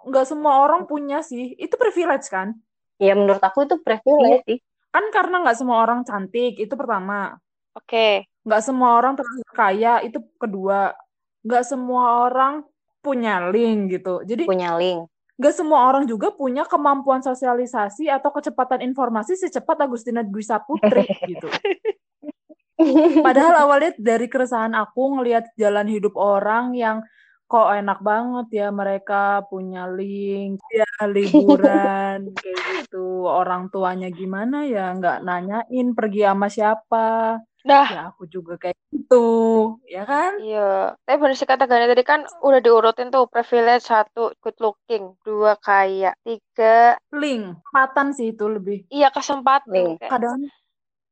nggak 0.04 0.26
semua 0.28 0.60
orang 0.60 0.84
punya 0.84 1.24
sih. 1.24 1.56
Itu 1.56 1.80
privilege 1.80 2.28
kan? 2.28 2.52
Ya 3.00 3.16
menurut 3.16 3.40
aku 3.40 3.64
itu 3.64 3.80
Iya 3.80 3.84
privilege. 3.86 4.44
sih. 4.46 4.58
Kan 4.92 5.04
karena 5.10 5.42
nggak 5.42 5.56
semua 5.58 5.82
orang 5.82 6.04
cantik, 6.04 6.60
itu 6.60 6.74
pertama. 6.76 7.40
Oke. 7.74 8.30
Nggak 8.46 8.62
semua 8.62 8.98
orang 8.98 9.18
terlalu 9.18 9.44
kaya, 9.50 10.00
itu 10.06 10.18
kedua. 10.38 10.94
Nggak 11.42 11.64
semua 11.66 12.24
orang 12.30 12.62
punya 13.04 13.52
link 13.52 14.00
gitu. 14.00 14.24
Jadi 14.24 14.48
punya 14.48 14.80
link. 14.80 15.04
nggak 15.34 15.54
semua 15.54 15.90
orang 15.90 16.06
juga 16.06 16.30
punya 16.30 16.62
kemampuan 16.62 17.18
sosialisasi 17.18 18.06
atau 18.06 18.30
kecepatan 18.30 18.86
informasi 18.86 19.34
secepat 19.34 19.82
Agustina 19.82 20.22
Dwi 20.22 20.46
Saputri 20.46 21.04
gitu. 21.30 21.50
Padahal 23.20 23.66
awalnya 23.66 23.92
dari 23.98 24.30
keresahan 24.30 24.72
aku 24.78 25.18
ngelihat 25.18 25.50
jalan 25.58 25.90
hidup 25.90 26.14
orang 26.14 26.72
yang 26.78 27.02
kok 27.44 27.70
enak 27.70 28.00
banget 28.00 28.46
ya 28.64 28.68
mereka 28.72 29.44
punya 29.50 29.90
link, 29.90 30.58
ya 30.70 30.88
liburan 31.06 32.30
kayak 32.40 32.86
gitu. 32.86 33.26
Orang 33.26 33.68
tuanya 33.74 34.08
gimana 34.14 34.64
ya 34.64 34.94
nggak 34.96 35.22
nanyain 35.26 35.88
pergi 35.98 36.20
sama 36.24 36.46
siapa. 36.46 37.08
Nah, 37.64 37.88
Ya 37.94 38.00
aku 38.12 38.22
juga 38.34 38.52
kayak 38.60 38.76
gitu, 38.92 39.16
ya 39.88 40.02
kan? 40.10 40.32
iya. 40.42 40.58
Tapi 41.04 41.16
bener 41.20 41.36
sih 41.38 41.48
kata 41.50 41.64
Gani 41.70 41.84
tadi 41.90 42.04
kan 42.10 42.20
udah 42.46 42.60
diurutin 42.64 43.08
tuh 43.14 43.24
privilege 43.32 43.84
satu 43.90 44.20
good 44.42 44.56
looking, 44.64 45.04
dua 45.26 45.52
kaya, 45.66 46.08
tiga 46.26 46.64
Link, 47.20 47.44
kesempatan 47.64 48.06
sih 48.16 48.26
itu 48.34 48.44
lebih. 48.56 48.78
iya 48.96 49.08
kesempatan. 49.16 49.72
Link. 49.74 50.00
Kadang 50.10 50.40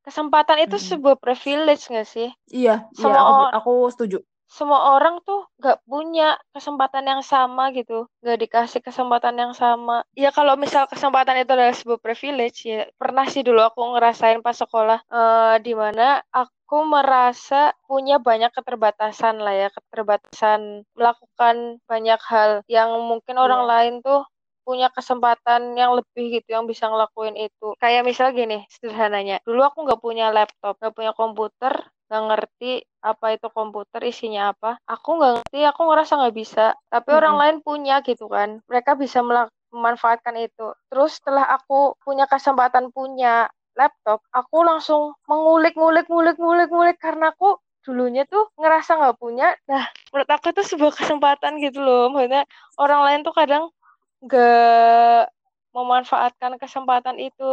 Kesempatan 0.06 0.58
itu 0.66 0.76
Mm-mm. 0.76 0.88
sebuah 0.88 1.16
privilege 1.24 1.82
nggak 1.90 2.08
sih? 2.14 2.28
iya, 2.58 2.74
iya 3.02 3.14
Semua 3.14 3.22
aku, 3.30 3.42
or- 3.42 3.54
aku 3.58 3.70
setuju. 3.94 4.18
Semua 4.52 4.92
orang 4.92 5.24
tuh 5.24 5.48
nggak 5.56 5.80
punya 5.88 6.36
kesempatan 6.52 7.08
yang 7.08 7.22
sama 7.24 7.72
gitu, 7.72 8.04
nggak 8.20 8.38
dikasih 8.44 8.80
kesempatan 8.84 9.34
yang 9.40 9.52
sama. 9.56 10.04
Ya 10.12 10.28
kalau 10.28 10.60
misal 10.60 10.84
kesempatan 10.84 11.40
itu 11.40 11.50
adalah 11.56 11.72
sebuah 11.72 12.00
privilege, 12.04 12.68
ya 12.68 12.84
pernah 13.00 13.24
sih 13.24 13.40
dulu 13.40 13.64
aku 13.64 13.80
ngerasain 13.96 14.44
pas 14.44 14.52
sekolah, 14.52 15.00
eh 15.08 15.56
di 15.64 15.72
mana 15.72 16.20
aku 16.28 16.84
merasa 16.84 17.72
punya 17.88 18.20
banyak 18.20 18.52
keterbatasan 18.52 19.40
lah 19.40 19.54
ya, 19.56 19.68
keterbatasan 19.72 20.84
melakukan 20.92 21.80
banyak 21.88 22.20
hal 22.28 22.50
yang 22.68 22.92
mungkin 23.08 23.40
orang 23.40 23.64
Iya. 23.64 23.70
lain 23.72 23.94
tuh 24.04 24.20
punya 24.62 24.88
kesempatan 24.94 25.74
yang 25.74 25.98
lebih 25.98 26.38
gitu 26.38 26.54
yang 26.54 26.70
bisa 26.70 26.86
ngelakuin 26.86 27.34
itu. 27.34 27.74
Kayak 27.82 28.06
misal 28.06 28.30
gini, 28.30 28.62
sederhananya. 28.70 29.42
Dulu 29.42 29.58
aku 29.58 29.78
nggak 29.88 29.98
punya 29.98 30.30
laptop, 30.30 30.78
nggak 30.78 30.94
punya 30.94 31.12
komputer, 31.18 31.74
nggak 32.06 32.22
ngerti 32.30 32.72
apa 33.02 33.34
itu 33.34 33.50
komputer 33.50 34.00
isinya 34.06 34.54
apa. 34.54 34.78
Aku 34.86 35.18
nggak 35.18 35.32
ngerti, 35.42 35.60
aku 35.66 35.80
ngerasa 35.90 36.12
nggak 36.22 36.36
bisa. 36.38 36.66
Tapi 36.88 37.10
orang 37.10 37.34
Mm-mm. 37.34 37.42
lain 37.42 37.56
punya 37.60 38.00
gitu 38.06 38.30
kan. 38.30 38.62
Mereka 38.70 38.94
bisa 38.96 39.20
memanfaatkan 39.20 40.38
itu. 40.38 40.72
Terus 40.88 41.18
setelah 41.18 41.50
aku 41.50 41.98
punya 42.00 42.30
kesempatan 42.30 42.94
punya 42.94 43.50
laptop, 43.74 44.20
aku 44.30 44.62
langsung 44.62 45.16
mengulik, 45.26 45.74
ngulik, 45.74 46.06
ngulik, 46.06 46.36
ngulik, 46.36 46.68
ngulik 46.70 46.98
karena 47.00 47.32
aku 47.32 47.56
dulunya 47.82 48.22
tuh 48.30 48.46
ngerasa 48.54 49.00
nggak 49.00 49.18
punya. 49.18 49.58
Nah, 49.66 49.90
menurut 50.14 50.30
aku 50.30 50.54
itu 50.54 50.62
sebuah 50.62 50.92
kesempatan 50.94 51.58
gitu 51.58 51.82
loh. 51.82 52.12
Maksudnya 52.14 52.46
orang 52.78 53.00
lain 53.10 53.20
tuh 53.26 53.34
kadang 53.34 53.64
nggak 54.22 55.34
memanfaatkan 55.76 56.52
kesempatan 56.62 57.16
itu. 57.20 57.44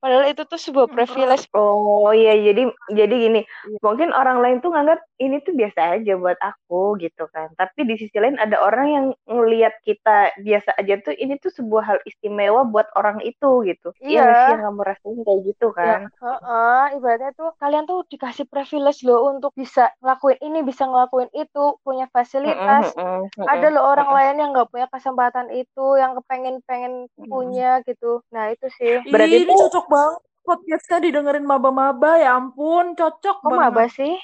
Padahal 0.00 0.26
itu 0.32 0.42
tuh 0.50 0.60
sebuah 0.66 0.88
Hmm, 0.90 0.96
privilege. 0.96 1.44
Oh 1.54 2.08
iya 2.16 2.30
jadi 2.46 2.60
jadi 2.98 3.14
gini 3.24 3.38
Iya. 3.64 3.78
mungkin 3.84 4.10
orang 4.20 4.38
lain 4.42 4.56
tuh 4.62 4.70
nganggap 4.72 4.98
ini 5.22 5.36
tuh 5.46 5.52
biasa 5.60 5.80
aja 6.00 6.12
buat 6.22 6.38
aku 6.48 6.74
gitu 7.02 7.22
kan 7.34 7.48
tapi 7.60 7.80
di 7.88 7.94
sisi 8.00 8.16
lain 8.22 8.36
ada 8.44 8.56
orang 8.66 8.86
yang 8.96 9.06
ngelihat 9.28 9.74
kita 9.86 10.10
biasa 10.46 10.70
aja 10.80 10.94
tuh 11.04 11.14
ini 11.22 11.34
tuh 11.42 11.52
sebuah 11.58 11.82
hal 11.88 11.98
istimewa 12.08 12.60
buat 12.72 12.88
orang 12.98 13.18
itu 13.28 13.46
gitu 13.68 13.88
Iya. 14.06 14.20
yang 14.20 14.28
sih 14.40 14.48
yang 14.56 14.62
kamu 14.66 14.80
rasain 14.90 15.18
kayak 15.26 15.40
gitu 15.52 15.66
Ya, 15.86 15.90
kan 15.90 16.00
heeh, 16.22 16.80
ibaratnya 16.96 17.30
tuh 17.40 17.48
kalian 17.60 17.84
tuh 17.90 17.98
dikasih 18.12 18.44
privilege 18.52 19.00
loh 19.08 19.18
untuk 19.32 19.50
bisa 19.60 19.80
ngelakuin 20.00 20.38
ini, 20.46 20.58
bisa 20.70 20.82
ngelakuin 20.90 21.30
itu, 21.42 21.60
punya 21.84 22.04
fasilitas. 22.16 22.86
Mm-mm, 22.86 23.30
mm-mm, 23.38 23.48
Ada 23.52 23.66
loh 23.74 23.84
orang 23.92 24.08
mm-mm. 24.10 24.16
lain 24.16 24.34
yang 24.40 24.48
nggak 24.52 24.68
punya 24.72 24.86
kesempatan 24.94 25.48
itu, 25.60 25.80
yang 26.02 26.12
kepengen-pengen 26.20 26.92
Mm-mm. 27.18 27.30
punya 27.32 27.59
gitu. 27.84 28.24
Nah, 28.32 28.52
itu 28.52 28.66
sih. 28.76 29.04
Berarti 29.08 29.36
Ih, 29.36 29.44
ini 29.44 29.54
cocok 29.54 29.86
banget 29.86 30.20
podcastnya 30.40 30.98
didengerin 31.04 31.46
maba-maba 31.46 32.18
ya 32.18 32.34
ampun 32.34 32.96
cocok 32.96 33.36
Kok 33.44 33.46
banget 33.46 33.60
maba 33.70 33.84
sih? 33.92 34.14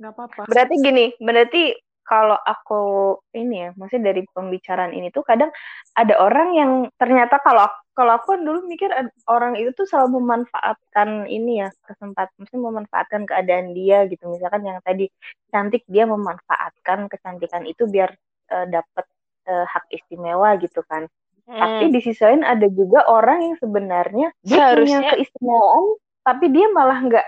nggak 0.00 0.12
apa-apa 0.16 0.40
Berarti 0.48 0.74
gini, 0.80 1.04
berarti 1.20 1.62
kalau 2.08 2.34
aku 2.34 2.82
ini 3.38 3.68
ya, 3.68 3.70
maksudnya 3.78 4.10
dari 4.10 4.26
pembicaraan 4.34 4.90
ini 4.90 5.14
tuh 5.14 5.22
kadang 5.22 5.52
ada 5.94 6.18
orang 6.18 6.48
yang 6.58 6.70
ternyata 6.98 7.38
kalau 7.38 7.70
kalau 7.94 8.16
aku 8.18 8.34
kan 8.34 8.40
dulu 8.42 8.66
mikir 8.66 8.90
orang 9.30 9.54
itu 9.60 9.70
tuh 9.76 9.86
selalu 9.86 10.18
memanfaatkan 10.18 11.30
ini 11.30 11.62
ya 11.62 11.68
kesempatan, 11.86 12.34
maksudnya 12.40 12.64
memanfaatkan 12.66 13.22
keadaan 13.28 13.76
dia 13.76 14.08
gitu. 14.10 14.26
Misalkan 14.26 14.66
yang 14.66 14.80
tadi 14.82 15.06
cantik 15.52 15.84
dia 15.86 16.08
memanfaatkan 16.08 17.06
kecantikan 17.12 17.62
itu 17.68 17.86
biar 17.86 18.10
eh, 18.50 18.66
dapat 18.72 19.06
eh, 19.46 19.66
hak 19.68 19.84
istimewa 19.94 20.58
gitu 20.58 20.82
kan. 20.90 21.06
Tapi 21.50 21.84
Hmm. 21.86 21.92
di 21.92 22.00
sisi 22.00 22.22
lain 22.22 22.42
ada 22.42 22.66
juga 22.70 23.02
orang 23.04 23.42
yang 23.42 23.56
sebenarnya 23.58 24.30
dia 24.40 24.70
punya 24.70 25.02
Seharusnya- 25.02 25.10
keistimewaan, 25.12 25.84
tapi 26.22 26.44
dia 26.48 26.66
malah 26.70 26.98
nggak 27.02 27.26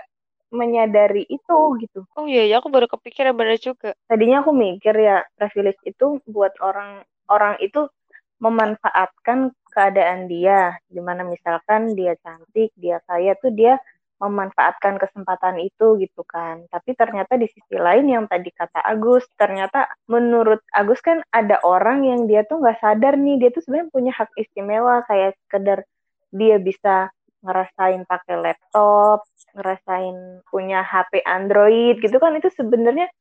menyadari 0.49 1.25
itu 1.27 1.57
gitu 1.81 2.05
Oh 2.13 2.23
iya, 2.23 2.45
ya 2.45 2.61
aku 2.61 2.69
baru 2.69 2.85
kepikiran 2.85 3.33
bener 3.33 3.57
juga. 3.57 3.97
tadinya 4.05 4.39
aku 4.39 4.53
mikir 4.53 4.93
ya 4.93 5.25
privilege 5.33 5.81
itu 5.83 6.21
buat 6.23 6.53
orang 6.61 7.01
orang 7.25 7.57
itu 7.57 7.89
memanfaatkan 8.37 9.49
keadaan 9.67 10.29
dia 10.29 10.77
di 10.85 11.01
mana 11.01 11.25
misalkan 11.25 11.97
dia 11.97 12.13
cantik 12.21 12.69
dia 12.75 13.01
kaya 13.03 13.33
tuh 13.35 13.49
dia 13.49 13.81
memanfaatkan 14.23 14.95
kesempatan 14.95 15.59
itu 15.59 15.99
gitu 15.99 16.23
kan. 16.23 16.63
Tapi 16.71 16.95
ternyata 16.95 17.35
di 17.35 17.51
sisi 17.51 17.75
lain 17.75 18.07
yang 18.07 18.25
tadi 18.31 18.47
kata 18.55 18.79
Agus 18.79 19.27
ternyata 19.35 19.91
menurut 20.07 20.63
Agus 20.71 21.03
kan 21.03 21.19
ada 21.35 21.59
orang 21.67 22.07
yang 22.07 22.23
dia 22.31 22.47
tuh 22.47 22.63
nggak 22.63 22.79
sadar 22.79 23.19
nih 23.19 23.35
dia 23.43 23.49
tuh 23.51 23.61
sebenarnya 23.67 23.89
punya 23.91 24.11
hak 24.15 24.31
istimewa 24.39 25.03
kayak 25.11 25.35
sekedar 25.47 25.83
dia 26.31 26.55
bisa 26.57 27.11
ngerasain 27.43 28.07
pakai 28.07 28.35
laptop 28.39 29.27
ngerasain 29.53 30.41
punya 30.47 30.81
HP 30.87 31.19
Android 31.27 31.99
gitu 31.99 32.15
kan. 32.17 32.39
Itu 32.39 32.47
sebenarnya 32.55 33.11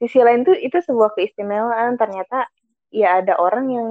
sisi 0.00 0.18
lain 0.24 0.48
tuh 0.48 0.56
itu 0.56 0.80
sebuah 0.80 1.12
keistimewaan. 1.12 2.00
Ternyata 2.00 2.48
ya 2.88 3.20
ada 3.20 3.36
orang 3.36 3.66
yang 3.68 3.88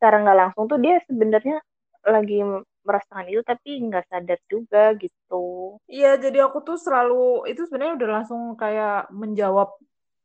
secara 0.00 0.24
nggak 0.24 0.38
langsung 0.48 0.64
tuh 0.64 0.80
dia 0.80 0.96
sebenarnya 1.04 1.60
lagi 2.08 2.40
merasakan 2.86 3.26
itu 3.28 3.42
tapi 3.44 3.70
nggak 3.86 4.04
sadar 4.08 4.40
juga 4.48 4.96
gitu 4.96 5.76
Iya, 5.90 6.16
jadi 6.16 6.38
aku 6.46 6.58
tuh 6.64 6.76
selalu 6.80 7.46
itu 7.50 7.66
sebenarnya 7.66 7.94
udah 7.98 8.10
langsung 8.16 8.40
kayak 8.56 9.10
menjawab 9.12 9.68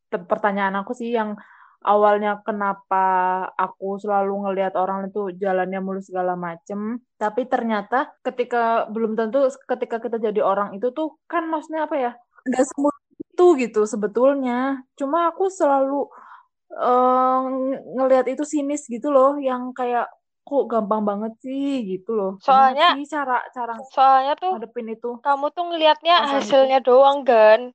pertanyaan 0.09 0.75
aku 0.79 0.95
sih 0.95 1.12
yang 1.12 1.35
awalnya 1.85 2.41
kenapa 2.41 3.05
aku 3.53 4.01
selalu 4.01 4.47
ngelihat 4.50 4.74
orang 4.74 5.12
itu 5.13 5.29
jalannya 5.38 5.79
mulus 5.85 6.09
segala 6.09 6.33
macem, 6.33 6.97
tapi 7.21 7.45
ternyata 7.45 8.09
ketika 8.25 8.89
belum 8.89 9.13
tentu 9.13 9.45
ketika 9.69 10.01
kita 10.01 10.17
jadi 10.17 10.41
orang 10.41 10.74
itu 10.77 10.89
tuh 10.97 11.13
kan 11.29 11.45
maksudnya 11.45 11.85
apa 11.85 11.95
ya? 11.95 12.12
Nggak 12.50 12.65
semulus 12.74 13.05
itu 13.21 13.45
gitu 13.62 13.81
sebetulnya. 13.85 14.81
Cuma 14.97 15.29
aku 15.29 15.45
selalu 15.53 16.09
ng- 16.74 17.79
ngelihat 18.01 18.25
itu 18.33 18.43
sinis 18.43 18.89
gitu 18.89 19.13
loh, 19.13 19.38
yang 19.38 19.71
kayak 19.77 20.09
kok 20.46 20.64
gampang 20.70 21.02
banget 21.02 21.34
sih 21.42 21.82
gitu 21.84 22.14
loh. 22.14 22.32
Gimana 22.38 22.46
Soalnya- 22.46 22.94
sih 22.96 23.08
cara 23.10 23.38
cara 23.50 23.74
Soalnya 23.90 24.34
tuh 24.38 24.54
ngadepin 24.54 24.94
itu? 24.94 25.10
kamu 25.20 25.46
tuh 25.51 25.64
ngelihatnya 25.68 26.16
Perasaan 26.22 26.36
hasilnya 26.40 26.79
doang 26.79 27.25
kan. 27.25 27.74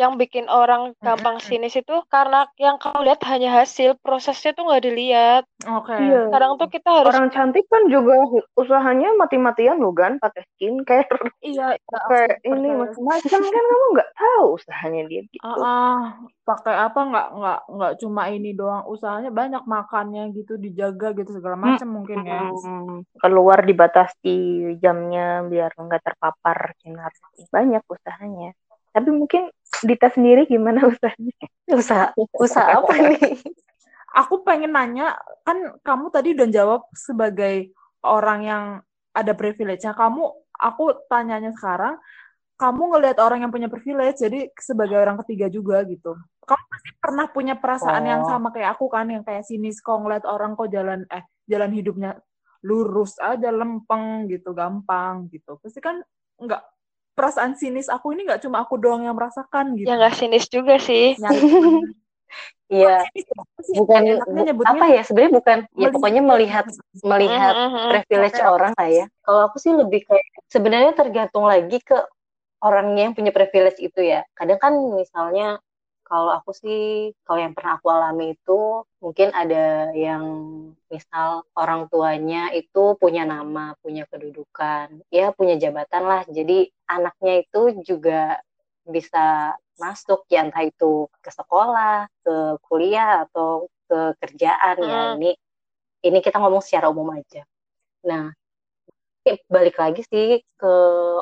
Yang 0.00 0.12
bikin 0.16 0.46
orang 0.48 0.96
gampang 1.04 1.36
sinis 1.44 1.76
itu 1.76 1.92
karena 2.08 2.48
yang 2.56 2.80
kamu 2.80 3.04
lihat 3.04 3.20
hanya 3.28 3.60
hasil, 3.60 4.00
prosesnya 4.00 4.56
tuh 4.56 4.64
nggak 4.64 4.84
dilihat. 4.88 5.44
Oke. 5.68 5.92
Iya. 5.92 6.32
Kadang 6.32 6.56
tuh 6.56 6.72
kita 6.72 6.88
harus 6.88 7.12
orang 7.12 7.28
cantik 7.28 7.68
kan 7.68 7.84
juga 7.92 8.16
usahanya 8.56 9.12
mati-matian 9.20 9.76
loh 9.76 9.92
kan 9.92 10.16
pakai 10.16 10.48
skincare 10.56 11.04
Iya, 11.44 11.76
iya, 11.76 11.98
kayak 12.08 12.36
ini 12.48 12.68
macam-macam 12.72 13.40
kan 13.44 13.64
kamu 13.68 13.86
nggak 13.92 14.10
tahu 14.16 14.46
usahanya 14.56 15.02
dia 15.04 15.22
gitu 15.28 15.44
Ah, 15.44 15.56
ah, 15.60 16.00
pakai 16.48 16.74
apa 16.80 17.00
nggak 17.00 17.28
nggak 17.36 17.60
nggak 17.76 17.92
cuma 18.00 18.22
ini 18.32 18.50
doang 18.56 18.84
usahanya 18.88 19.28
banyak 19.28 19.62
makannya 19.68 20.32
gitu 20.32 20.56
dijaga 20.56 21.12
gitu 21.12 21.36
segala 21.36 21.56
macam 21.60 21.88
mungkin 21.92 22.24
ya. 22.24 22.40
Hmm, 22.48 23.04
keluar 23.20 23.60
dibatasi 23.64 24.36
jamnya 24.80 25.44
biar 25.44 25.76
nggak 25.76 26.02
terpapar 26.08 26.72
sinar 26.80 27.12
banyak 27.52 27.84
usahanya 27.84 28.56
tapi 28.90 29.10
mungkin 29.14 29.49
Dita 29.80 30.10
sendiri 30.12 30.44
gimana 30.50 30.84
usahanya 30.90 31.34
Usaha 31.70 32.10
usaha 32.36 32.82
apa 32.82 32.92
nih? 32.98 33.38
Aku 34.18 34.42
pengen 34.42 34.74
nanya 34.74 35.14
kan 35.46 35.78
kamu 35.86 36.10
tadi 36.10 36.34
udah 36.34 36.48
jawab 36.50 36.82
sebagai 36.92 37.70
orang 38.02 38.40
yang 38.42 38.64
ada 39.14 39.32
privilege-nya. 39.38 39.94
Kamu 39.94 40.22
aku 40.58 41.06
tanyanya 41.06 41.54
sekarang 41.54 41.96
kamu 42.60 42.92
ngelihat 42.92 43.18
orang 43.24 43.46
yang 43.46 43.52
punya 43.54 43.72
privilege 43.72 44.20
jadi 44.20 44.52
sebagai 44.58 45.00
orang 45.00 45.16
ketiga 45.24 45.48
juga 45.48 45.80
gitu. 45.88 46.12
Kamu 46.44 46.64
pasti 46.68 46.90
pernah 47.00 47.26
punya 47.30 47.54
perasaan 47.56 48.04
yang 48.04 48.26
Oh. 48.26 48.36
sama 48.36 48.52
kayak 48.52 48.76
aku 48.76 48.90
kan 48.92 49.08
yang 49.08 49.24
kayak 49.24 49.46
sinis 49.48 49.80
kok 49.80 49.96
ngeliat 49.96 50.26
orang 50.28 50.58
kok 50.58 50.68
jalan 50.68 51.06
eh 51.08 51.24
jalan 51.48 51.72
hidupnya 51.72 52.20
lurus 52.66 53.16
aja 53.16 53.48
lempeng 53.48 54.28
gitu 54.28 54.52
gampang 54.52 55.30
gitu. 55.32 55.56
Pasti 55.62 55.80
kan 55.80 56.04
nggak 56.36 56.60
perasaan 57.14 57.54
sinis 57.58 57.90
aku 57.90 58.14
ini 58.14 58.24
nggak 58.26 58.42
cuma 58.46 58.62
aku 58.64 58.78
doang 58.80 59.04
yang 59.04 59.16
merasakan 59.16 59.76
gitu. 59.76 59.88
ya 59.90 59.94
nggak 59.98 60.16
sinis 60.16 60.46
juga 60.48 60.76
sih. 60.80 61.16
Yang- 61.18 61.40
Iya, 62.70 63.02
bukan 63.74 64.02
nyebutnya 64.30 64.70
apa 64.78 64.84
ya 64.94 65.02
sebenarnya 65.02 65.32
bukan 65.34 65.58
ya 65.74 65.88
pokoknya 65.90 66.22
melihat 66.22 66.64
melihat 67.02 67.54
Mhm, 67.58 67.66
mhm. 67.66 67.88
privilege 67.90 68.38
orang 68.46 68.72
lah 68.78 68.86
ya. 68.88 69.06
Kalau 69.26 69.40
aku 69.50 69.58
sih 69.58 69.74
lebih 69.74 70.06
kayak 70.06 70.26
sebenarnya 70.46 70.94
tergantung 70.94 71.50
lagi 71.50 71.82
ke 71.82 71.98
orangnya 72.62 73.10
yang 73.10 73.14
punya 73.18 73.34
privilege 73.34 73.82
itu 73.82 73.98
ya. 74.06 74.22
Kadang 74.38 74.62
kan 74.62 74.78
misalnya 74.94 75.58
kalau 76.10 76.34
aku 76.34 76.50
sih 76.50 77.14
kalau 77.22 77.38
yang 77.38 77.54
pernah 77.54 77.78
aku 77.78 77.86
alami 77.86 78.34
itu 78.34 78.82
mungkin 78.98 79.30
ada 79.30 79.94
yang 79.94 80.26
misal 80.90 81.46
orang 81.54 81.86
tuanya 81.86 82.50
itu 82.50 82.98
punya 82.98 83.22
nama, 83.22 83.78
punya 83.78 84.10
kedudukan, 84.10 85.06
ya 85.14 85.30
punya 85.30 85.54
jabatan 85.54 86.02
lah. 86.02 86.26
Jadi 86.26 86.66
anaknya 86.90 87.46
itu 87.46 87.78
juga 87.86 88.42
bisa 88.82 89.54
masuk 89.78 90.26
ya 90.26 90.42
entah 90.42 90.66
itu 90.66 91.06
ke 91.22 91.30
sekolah, 91.30 92.10
ke 92.26 92.58
kuliah 92.66 93.30
atau 93.30 93.70
ke 93.86 94.18
kerjaan 94.18 94.76
ya. 94.82 95.00
Hmm. 95.14 95.22
Ini 95.22 95.30
ini 96.10 96.18
kita 96.18 96.42
ngomong 96.42 96.58
secara 96.58 96.90
umum 96.90 97.06
aja. 97.14 97.46
Nah, 98.02 98.34
ini 99.22 99.38
balik 99.46 99.78
lagi 99.78 100.02
sih 100.10 100.42
ke 100.58 100.74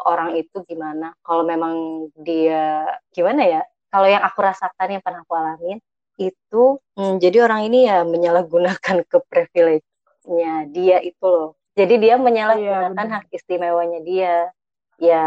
orang 0.08 0.32
itu 0.40 0.64
gimana. 0.64 1.12
Kalau 1.20 1.44
memang 1.44 2.08
dia 2.16 2.88
gimana 3.12 3.44
ya? 3.44 3.62
Kalau 3.88 4.08
yang 4.08 4.22
aku 4.24 4.38
rasakan 4.44 4.88
yang 4.98 5.02
pernah 5.02 5.24
aku 5.24 5.34
alamin 5.34 5.78
itu 6.18 6.76
hmm, 6.98 7.22
jadi 7.22 7.46
orang 7.46 7.70
ini 7.70 7.86
ya 7.86 8.02
menyalahgunakan 8.02 8.96
ke 9.10 9.18
privilege-nya 9.30 10.68
dia 10.68 10.98
itu 11.00 11.24
loh. 11.24 11.56
Jadi 11.78 11.94
dia 12.02 12.18
menyalahgunakan 12.18 12.94
benar. 12.94 13.22
hak 13.22 13.30
istimewanya 13.30 14.02
dia. 14.02 14.50
Ya 14.98 15.26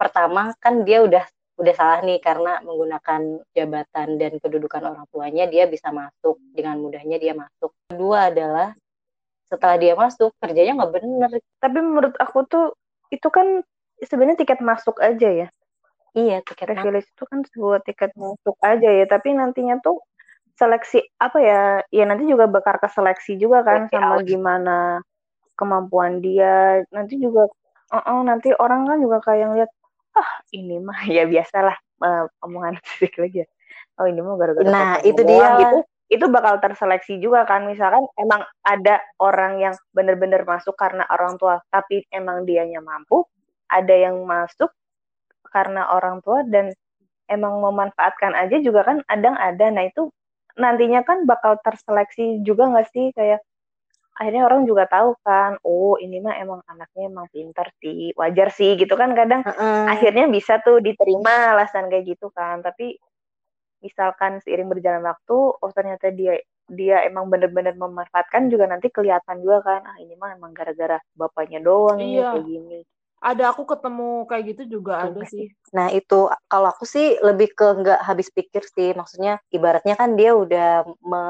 pertama 0.00 0.56
kan 0.58 0.82
dia 0.88 1.04
udah 1.04 1.24
udah 1.56 1.74
salah 1.76 2.00
nih 2.04 2.20
karena 2.20 2.60
menggunakan 2.64 3.40
jabatan 3.56 4.08
dan 4.20 4.32
kedudukan 4.40 4.92
orang 4.92 5.04
tuanya 5.08 5.44
dia 5.48 5.64
bisa 5.68 5.88
masuk 5.92 6.40
dengan 6.56 6.80
mudahnya 6.80 7.20
dia 7.20 7.32
masuk. 7.36 7.72
Kedua 7.92 8.32
adalah 8.32 8.72
setelah 9.46 9.76
dia 9.78 9.94
masuk 9.94 10.34
kerjanya 10.42 10.74
nggak 10.82 10.92
bener. 10.92 11.30
tapi 11.62 11.78
menurut 11.78 12.14
aku 12.18 12.42
tuh 12.50 12.66
itu 13.14 13.28
kan 13.30 13.62
sebenarnya 14.02 14.42
tiket 14.42 14.58
masuk 14.58 14.98
aja 14.98 15.46
ya 15.46 15.48
Iya 16.16 16.40
tiket 16.40 16.72
privilege 16.72 17.12
itu 17.12 17.24
kan 17.28 17.44
sebuah 17.44 17.84
tiket 17.84 18.16
masuk 18.16 18.56
aja 18.64 18.88
ya 18.88 19.04
tapi 19.04 19.36
nantinya 19.36 19.76
tuh 19.84 20.00
seleksi 20.56 21.04
apa 21.20 21.38
ya 21.44 21.60
ya 21.92 22.04
nanti 22.08 22.24
juga 22.24 22.48
bakal 22.48 22.80
ke 22.80 22.88
seleksi 22.88 23.36
juga 23.36 23.60
kan 23.60 23.92
Seleksi 23.92 23.96
sama 24.00 24.16
awal. 24.16 24.24
gimana 24.24 24.78
kemampuan 25.60 26.24
dia. 26.24 26.80
Nanti 26.88 27.20
juga 27.20 27.44
oh, 27.92 28.02
oh, 28.08 28.20
nanti 28.24 28.52
orang 28.56 28.88
kan 28.88 28.98
juga 29.04 29.20
kayak 29.20 29.46
ngeliat 29.52 29.70
ah 30.16 30.30
ini 30.56 30.80
mah 30.80 31.00
ya 31.16 31.28
biasalah 31.28 31.76
eh, 31.76 32.24
omongan 32.40 32.80
sedikit 32.96 33.28
lagi 33.28 33.44
ya. 33.44 33.48
Oh 34.00 34.08
ini 34.08 34.20
mah 34.24 34.36
gara-gara 34.40 34.64
Nah, 34.64 35.00
itu 35.04 35.20
dia. 35.20 35.60
gitu 35.60 35.78
itu 36.06 36.22
bakal 36.32 36.62
terseleksi 36.64 37.20
juga 37.20 37.44
kan. 37.44 37.68
Misalkan 37.68 38.08
emang 38.16 38.40
ada 38.64 39.04
orang 39.20 39.60
yang 39.60 39.74
bener-bener 39.92 40.48
masuk 40.48 40.72
karena 40.80 41.04
orang 41.12 41.36
tua 41.36 41.60
tapi 41.68 42.08
emang 42.08 42.48
dianya 42.48 42.80
mampu 42.80 43.28
ada 43.68 43.92
yang 43.92 44.16
masuk 44.24 44.72
karena 45.56 45.88
orang 45.88 46.20
tua 46.20 46.44
dan 46.44 46.76
emang 47.32 47.64
memanfaatkan 47.64 48.36
aja 48.36 48.60
juga 48.60 48.84
kan 48.84 49.00
kadang 49.08 49.32
ada 49.40 49.72
nah 49.72 49.88
itu 49.88 50.12
nantinya 50.60 51.00
kan 51.08 51.24
bakal 51.24 51.56
terseleksi 51.64 52.44
juga 52.44 52.68
nggak 52.68 52.88
sih 52.92 53.08
kayak 53.16 53.40
akhirnya 54.16 54.48
orang 54.48 54.64
juga 54.64 54.88
tahu 54.88 55.16
kan 55.20 55.60
oh 55.60 56.00
ini 56.00 56.24
mah 56.24 56.36
emang 56.40 56.60
anaknya 56.68 57.12
emang 57.12 57.28
pintar 57.28 57.68
sih 57.80 58.12
wajar 58.16 58.48
sih 58.52 58.76
gitu 58.80 58.96
kan 58.96 59.12
kadang 59.12 59.44
uh 59.44 59.52
-uh. 59.52 59.84
akhirnya 59.92 60.28
bisa 60.28 60.60
tuh 60.64 60.80
diterima 60.80 61.52
alasan 61.52 61.92
kayak 61.92 62.16
gitu 62.16 62.32
kan 62.32 62.64
tapi 62.64 62.96
misalkan 63.84 64.40
seiring 64.40 64.72
berjalan 64.72 65.04
waktu 65.04 65.36
oh 65.36 65.70
ternyata 65.76 66.08
dia 66.16 66.40
dia 66.66 67.04
emang 67.06 67.28
bener-bener 67.28 67.76
memanfaatkan 67.76 68.48
juga 68.48 68.66
nanti 68.66 68.88
kelihatan 68.88 69.44
juga 69.44 69.62
kan 69.62 69.80
ah 69.84 69.96
ini 70.00 70.16
mah 70.16 70.34
emang 70.34 70.56
gara-gara 70.56 70.98
bapaknya 71.14 71.60
doang 71.62 72.00
iya. 72.00 72.34
kayak 72.34 72.44
gini 72.48 72.80
ada 73.20 73.50
aku 73.50 73.64
ketemu 73.64 74.28
kayak 74.28 74.44
gitu 74.54 74.62
juga 74.78 75.08
ada 75.08 75.22
sih. 75.26 75.50
Nah 75.72 75.88
itu 75.90 76.28
kalau 76.46 76.68
aku 76.70 76.84
sih 76.84 77.16
lebih 77.24 77.56
ke 77.56 77.66
nggak 77.82 78.00
habis 78.04 78.28
pikir 78.30 78.62
sih. 78.64 78.92
Maksudnya 78.92 79.40
ibaratnya 79.50 79.96
kan 79.96 80.14
dia 80.14 80.36
udah 80.36 80.84
me 81.02 81.24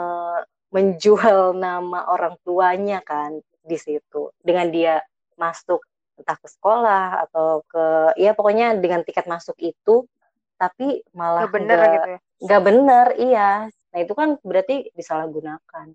menjual 0.75 1.55
nama 1.57 2.11
orang 2.11 2.35
tuanya 2.42 3.01
kan 3.07 3.38
di 3.62 3.79
situ. 3.79 4.35
Dengan 4.42 4.68
dia 4.68 5.01
masuk 5.38 5.81
entah 6.16 6.37
ke 6.40 6.49
sekolah 6.49 7.29
atau 7.29 7.61
ke 7.68 8.16
ya 8.16 8.33
pokoknya 8.33 8.77
dengan 8.81 9.05
tiket 9.05 9.29
masuk 9.29 9.57
itu 9.61 10.09
tapi 10.57 11.05
malah 11.12 11.44
nggak 11.44 11.53
bener 11.53 11.77
gak, 11.77 11.92
gitu 11.92 12.09
ya? 12.09 12.18
nggak 12.40 12.62
bener 12.64 13.07
iya. 13.20 13.51
Nah 13.92 13.99
itu 14.01 14.12
kan 14.16 14.29
berarti 14.40 14.90
disalahgunakan 14.96 15.87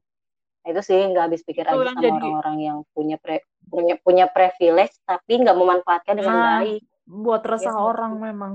nah, 0.61 0.67
itu 0.71 0.81
sih 0.85 0.99
nggak 0.99 1.23
habis 1.29 1.41
pikir 1.41 1.65
aja 1.65 1.77
sama 1.91 2.17
orang-orang 2.21 2.57
yang 2.61 2.77
punya 2.93 3.17
pre, 3.17 3.45
punya 3.67 3.95
punya 4.01 4.25
privilege 4.29 4.95
tapi 5.03 5.41
nggak 5.41 5.57
memanfaatkan 5.57 6.15
dengan 6.21 6.35
nah, 6.37 6.49
baik 6.61 6.83
buat 7.11 7.41
resah 7.43 7.75
ya, 7.75 7.81
orang 7.81 8.13
betul. 8.17 8.25
memang 8.29 8.53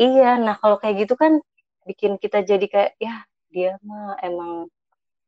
iya 0.00 0.40
nah 0.40 0.56
kalau 0.58 0.80
kayak 0.80 1.06
gitu 1.06 1.14
kan 1.14 1.38
bikin 1.86 2.16
kita 2.18 2.42
jadi 2.42 2.66
kayak 2.66 2.92
ya 2.98 3.26
dia 3.52 3.76
mah 3.84 4.16
emang 4.24 4.72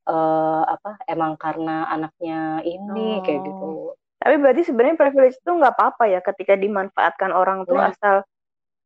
uh, 0.08 0.62
apa 0.64 1.00
emang 1.08 1.36
karena 1.36 1.88
anaknya 1.88 2.64
ini 2.64 3.20
oh. 3.20 3.22
kayak 3.24 3.40
gitu. 3.44 3.70
Tapi 4.24 4.34
berarti 4.40 4.62
sebenarnya 4.64 4.96
privilege 4.96 5.36
itu 5.36 5.50
nggak 5.52 5.74
apa-apa 5.76 6.08
ya 6.08 6.20
ketika 6.24 6.56
dimanfaatkan 6.56 7.28
orang 7.28 7.68
tuh 7.68 7.76
nah. 7.76 7.92
asal 7.92 8.24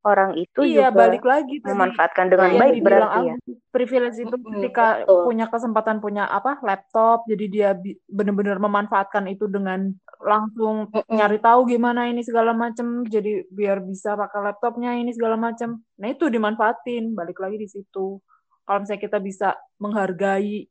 orang 0.07 0.31
itu 0.39 0.63
iya, 0.63 0.87
juga 0.87 0.95
balik 0.95 1.23
lagi 1.27 1.59
memanfaatkan 1.59 2.31
dengan 2.31 2.55
baik 2.55 2.79
berarti 2.79 3.19
ya. 3.27 3.35
Privilege 3.69 4.17
itu 4.23 4.35
ketika 4.39 5.03
Betul. 5.03 5.21
punya 5.27 5.45
kesempatan 5.51 5.97
punya 5.99 6.23
apa 6.25 6.57
laptop, 6.63 7.27
jadi 7.27 7.45
dia 7.51 7.69
benar-benar 8.07 8.57
memanfaatkan 8.63 9.27
itu 9.27 9.45
dengan 9.51 9.91
langsung 10.23 10.87
mm 10.89 11.11
nyari 11.11 11.39
tahu 11.43 11.67
gimana 11.67 12.07
ini 12.07 12.23
segala 12.23 12.55
macam, 12.55 13.03
jadi 13.03 13.43
biar 13.51 13.83
bisa 13.83 14.15
pakai 14.15 14.39
laptopnya 14.51 14.95
ini 14.95 15.11
segala 15.11 15.35
macam. 15.35 15.83
Nah 15.99 16.07
itu 16.07 16.31
dimanfaatin, 16.31 17.11
balik 17.11 17.43
lagi 17.43 17.59
di 17.59 17.67
situ. 17.67 18.23
Kalau 18.63 18.79
misalnya 18.85 19.03
kita 19.03 19.17
bisa 19.19 19.49
menghargai 19.81 20.69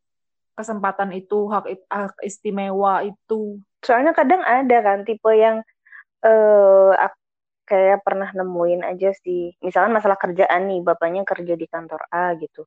kesempatan 0.56 1.14
itu 1.14 1.46
hak, 1.52 1.70
hak 1.86 2.18
istimewa 2.26 3.06
itu 3.06 3.62
soalnya 3.78 4.10
kadang 4.10 4.42
ada 4.42 4.78
kan 4.82 5.06
tipe 5.06 5.30
yang 5.30 5.62
eh 6.18 6.90
uh, 6.90 6.90
kayak 7.68 8.00
pernah 8.06 8.32
nemuin 8.32 8.82
aja 8.88 9.12
sih. 9.12 9.52
Misalnya 9.60 10.00
masalah 10.00 10.16
kerjaan 10.16 10.62
nih 10.72 10.80
bapaknya 10.80 11.22
kerja 11.28 11.54
di 11.54 11.66
kantor 11.68 12.00
A 12.08 12.32
gitu. 12.40 12.64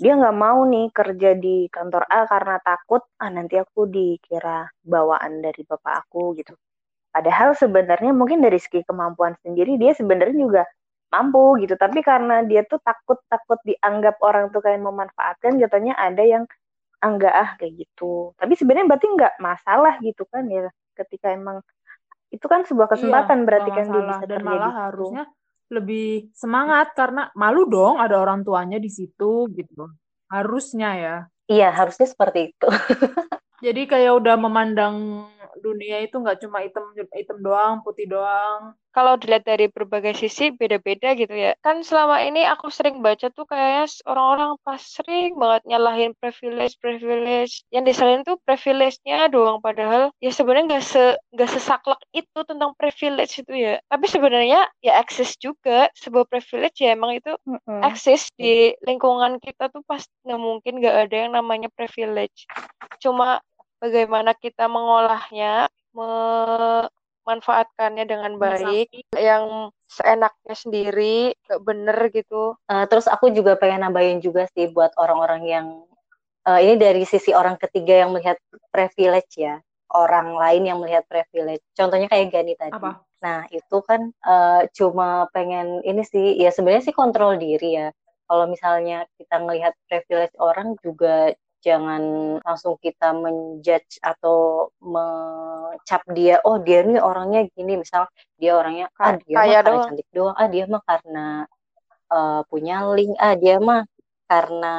Dia 0.00 0.18
nggak 0.18 0.36
mau 0.36 0.64
nih 0.66 0.90
kerja 0.90 1.30
di 1.38 1.68
kantor 1.70 2.02
A 2.10 2.26
karena 2.26 2.56
takut 2.64 3.02
ah 3.22 3.30
nanti 3.30 3.54
aku 3.60 3.86
dikira 3.86 4.66
bawaan 4.82 5.44
dari 5.44 5.62
bapak 5.68 6.08
aku 6.08 6.34
gitu. 6.40 6.56
Padahal 7.14 7.54
sebenarnya 7.54 8.10
mungkin 8.10 8.42
dari 8.42 8.58
segi 8.58 8.82
kemampuan 8.82 9.38
sendiri 9.44 9.78
dia 9.78 9.94
sebenarnya 9.94 10.34
juga 10.34 10.62
mampu 11.14 11.62
gitu. 11.62 11.78
Tapi 11.78 12.00
karena 12.02 12.42
dia 12.48 12.66
tuh 12.66 12.82
takut 12.82 13.20
takut 13.30 13.60
dianggap 13.62 14.18
orang 14.24 14.50
tuh 14.50 14.58
kayak 14.64 14.82
memanfaatkan 14.82 15.60
jatuhnya 15.62 15.94
ada 15.94 16.22
yang 16.26 16.44
ah, 17.04 17.08
enggak 17.12 17.34
ah 17.34 17.50
kayak 17.60 17.86
gitu. 17.86 18.34
Tapi 18.40 18.52
sebenarnya 18.58 18.86
berarti 18.90 19.08
enggak 19.14 19.34
masalah 19.38 19.94
gitu 20.02 20.24
kan 20.32 20.44
ya 20.50 20.66
ketika 20.98 21.30
emang 21.34 21.62
itu 22.32 22.46
kan 22.48 22.64
sebuah 22.64 22.88
iya, 22.88 22.94
kesempatan 22.96 23.38
iya, 23.40 23.46
berarti 23.46 23.70
kan 23.70 23.86
dia 23.88 24.02
bisa 24.08 24.24
dan 24.26 24.40
malah 24.42 24.72
gitu. 24.72 24.80
harusnya 24.80 25.24
lebih 25.72 26.08
semangat 26.36 26.92
karena 26.92 27.32
malu 27.34 27.64
dong 27.66 27.96
ada 27.98 28.20
orang 28.20 28.44
tuanya 28.44 28.78
di 28.78 28.90
situ 28.92 29.48
gitu. 29.52 29.90
Harusnya 30.28 30.90
ya. 30.96 31.16
Iya 31.48 31.72
harusnya 31.72 32.08
seperti 32.08 32.52
itu. 32.52 32.68
Jadi 33.64 33.88
kayak 33.88 34.12
udah 34.20 34.36
memandang 34.36 35.24
dunia 35.62 36.02
itu 36.02 36.16
nggak 36.18 36.38
cuma 36.42 36.64
hitam 36.64 36.84
hitam 37.14 37.38
doang 37.42 37.84
putih 37.84 38.06
doang 38.08 38.74
kalau 38.94 39.18
dilihat 39.18 39.42
dari 39.42 39.66
berbagai 39.66 40.14
sisi 40.14 40.54
beda-beda 40.54 41.18
gitu 41.18 41.34
ya. 41.34 41.58
Kan 41.66 41.82
selama 41.82 42.22
ini 42.22 42.46
aku 42.46 42.70
sering 42.70 43.02
baca 43.02 43.26
tuh 43.34 43.42
kayaknya 43.50 43.90
orang-orang 44.06 44.54
pas 44.62 44.78
sering 44.78 45.34
banget 45.34 45.66
nyalahin 45.66 46.12
privilege 46.14 46.78
privilege. 46.78 47.66
Yang 47.74 47.84
disalahin 47.90 48.22
tuh 48.22 48.38
privilege-nya 48.46 49.26
doang 49.34 49.58
padahal 49.58 50.14
ya 50.22 50.30
sebenarnya 50.30 50.78
nggak 50.78 50.84
se 50.86 51.04
nggak 51.34 51.50
sesaklek 51.50 52.00
itu 52.14 52.38
tentang 52.46 52.70
privilege 52.78 53.42
itu 53.42 53.52
ya. 53.52 53.74
Tapi 53.90 54.06
sebenarnya 54.06 54.70
ya 54.78 54.92
akses 55.02 55.34
juga 55.42 55.90
sebuah 55.98 56.30
privilege 56.30 56.78
ya 56.78 56.94
emang 56.94 57.18
itu 57.18 57.34
mm-hmm. 57.34 57.82
akses 57.82 58.30
di 58.38 58.78
lingkungan 58.86 59.42
kita 59.42 59.74
tuh 59.74 59.82
pas 59.82 60.06
nggak 60.22 60.38
mungkin 60.38 60.78
nggak 60.78 61.10
ada 61.10 61.16
yang 61.26 61.34
namanya 61.34 61.66
privilege. 61.74 62.46
Cuma 63.02 63.42
bagaimana 63.84 64.32
kita 64.32 64.64
mengolahnya, 64.64 65.68
me 65.92 66.08
manfaatkannya 67.24 68.04
dengan 68.04 68.36
baik 68.36 68.92
yang 69.16 69.72
seenaknya 69.88 70.52
sendiri 70.52 71.32
gak 71.48 71.64
bener 71.64 72.12
gitu. 72.12 72.52
Uh, 72.68 72.84
terus 72.84 73.08
aku 73.08 73.32
juga 73.32 73.56
pengen 73.56 73.80
nambahin 73.80 74.20
juga 74.20 74.44
sih 74.52 74.68
buat 74.68 74.92
orang-orang 75.00 75.42
yang 75.48 75.66
uh, 76.44 76.60
ini 76.60 76.76
dari 76.76 77.08
sisi 77.08 77.32
orang 77.32 77.56
ketiga 77.56 78.04
yang 78.04 78.12
melihat 78.12 78.36
privilege 78.68 79.40
ya. 79.40 79.56
Orang 79.88 80.36
lain 80.36 80.68
yang 80.68 80.84
melihat 80.84 81.08
privilege. 81.08 81.64
Contohnya 81.72 82.12
kayak 82.12 82.28
Gani 82.32 82.54
tadi. 82.60 82.76
Apa? 82.76 83.00
nah 83.24 83.48
itu 83.48 83.80
kan 83.88 84.12
uh, 84.20 84.68
cuma 84.76 85.32
pengen 85.32 85.80
ini 85.80 86.04
sih 86.04 86.36
ya 86.36 86.52
sebenarnya 86.52 86.92
sih 86.92 86.96
kontrol 86.96 87.40
diri 87.40 87.80
ya. 87.80 87.88
Kalau 88.28 88.44
misalnya 88.52 89.08
kita 89.16 89.40
melihat 89.40 89.72
privilege 89.88 90.36
orang 90.36 90.76
juga 90.84 91.32
jangan 91.64 92.02
langsung 92.44 92.76
kita 92.76 93.16
menjudge 93.16 93.96
atau 94.04 94.68
mencap 94.84 96.04
dia 96.12 96.36
oh 96.44 96.60
dia 96.60 96.84
nih 96.84 97.00
orangnya 97.00 97.48
gini. 97.56 97.80
Misal 97.80 98.04
dia 98.36 98.60
orangnya 98.60 98.92
ah 99.00 99.16
dia 99.16 99.32
mah 99.32 99.48
karena 99.48 99.64
doang. 99.64 99.84
cantik 99.88 100.08
doang. 100.12 100.36
Ah 100.36 100.48
dia 100.52 100.64
mah 100.68 100.82
karena 100.84 101.26
uh, 102.12 102.40
punya 102.52 102.76
link. 102.92 103.16
Ah 103.16 103.34
dia 103.40 103.56
mah 103.56 103.88
karena 104.28 104.74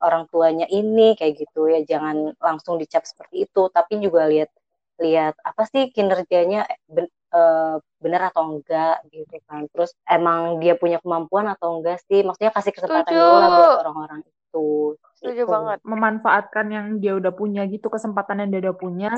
orang 0.00 0.24
tuanya 0.32 0.66
ini 0.72 1.12
kayak 1.20 1.44
gitu 1.44 1.68
ya. 1.68 1.84
Jangan 1.84 2.32
langsung 2.40 2.80
dicap 2.80 3.04
seperti 3.04 3.44
itu. 3.44 3.62
Tapi 3.68 4.00
juga 4.00 4.24
lihat 4.24 4.48
lihat 5.00 5.36
apa 5.44 5.64
sih 5.68 5.92
kinerjanya 5.92 6.64
ben, 6.88 7.08
uh, 7.36 7.76
benar 8.00 8.32
atau 8.32 8.56
enggak 8.56 9.04
gitu 9.12 9.36
kan. 9.44 9.68
Terus 9.68 9.92
emang 10.08 10.56
dia 10.56 10.72
punya 10.80 11.04
kemampuan 11.04 11.52
atau 11.52 11.76
enggak 11.76 12.00
sih? 12.08 12.24
Maksudnya 12.24 12.52
kasih 12.56 12.72
kesempatan 12.72 13.12
dulu 13.12 13.36
lah 13.36 13.48
buat 13.52 13.76
orang-orang 13.84 14.20
itu 14.24 14.96
Setuju 15.20 15.44
gitu. 15.44 15.52
banget. 15.52 15.78
Memanfaatkan 15.84 16.66
yang 16.72 16.86
dia 16.96 17.12
udah 17.20 17.32
punya 17.36 17.68
gitu, 17.68 17.86
kesempatan 17.92 18.40
yang 18.40 18.48
dia 18.56 18.60
udah 18.68 18.76
punya, 18.80 19.08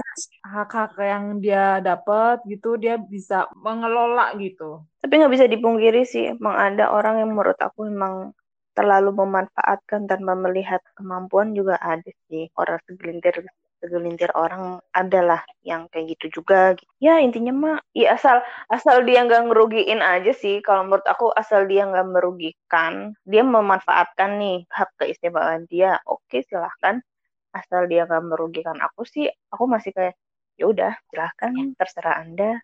hak-hak 0.43 0.99
yang 0.99 1.25
dia 1.39 1.79
dapat 1.79 2.43
gitu, 2.51 2.75
dia 2.75 2.99
bisa 2.99 3.47
mengelola 3.55 4.35
gitu. 4.43 4.83
Tapi 4.99 5.13
nggak 5.23 5.33
bisa 5.33 5.47
dipungkiri 5.47 6.03
sih, 6.03 6.35
emang 6.35 6.59
ada 6.59 6.91
orang 6.91 7.23
yang 7.23 7.31
menurut 7.31 7.59
aku 7.63 7.87
emang 7.87 8.35
terlalu 8.75 9.15
memanfaatkan 9.15 10.09
tanpa 10.11 10.33
melihat 10.35 10.81
kemampuan 10.97 11.53
juga 11.53 11.77
ada 11.79 12.09
sih 12.27 12.49
orang 12.57 12.81
segelintir 12.89 13.45
segelintir 13.83 14.31
orang 14.39 14.79
adalah 14.95 15.43
yang 15.67 15.91
kayak 15.91 16.15
gitu 16.15 16.39
juga 16.39 16.79
ya 17.03 17.19
intinya 17.19 17.51
mah 17.51 17.77
ya 17.91 18.15
asal 18.15 18.39
asal 18.71 19.03
dia 19.03 19.27
nggak 19.27 19.51
ngerugiin 19.51 19.99
aja 19.99 20.31
sih. 20.31 20.63
Kalau 20.63 20.87
menurut 20.87 21.03
aku 21.03 21.35
asal 21.35 21.67
dia 21.67 21.83
nggak 21.91 22.07
merugikan 22.07 23.19
dia 23.27 23.43
memanfaatkan 23.43 24.39
nih 24.39 24.63
hak 24.71 24.95
keistimewaan 25.03 25.67
dia 25.67 25.99
oke 26.07 26.39
silahkan. 26.47 27.03
Asal 27.51 27.91
dia 27.91 28.07
nggak 28.07 28.23
merugikan 28.23 28.79
aku 28.79 29.03
sih 29.03 29.27
aku 29.51 29.67
masih 29.67 29.91
kayak 29.91 30.15
ya 30.55 30.71
udah 30.71 30.95
silahkan 31.11 31.75
terserah 31.75 32.23
anda. 32.23 32.63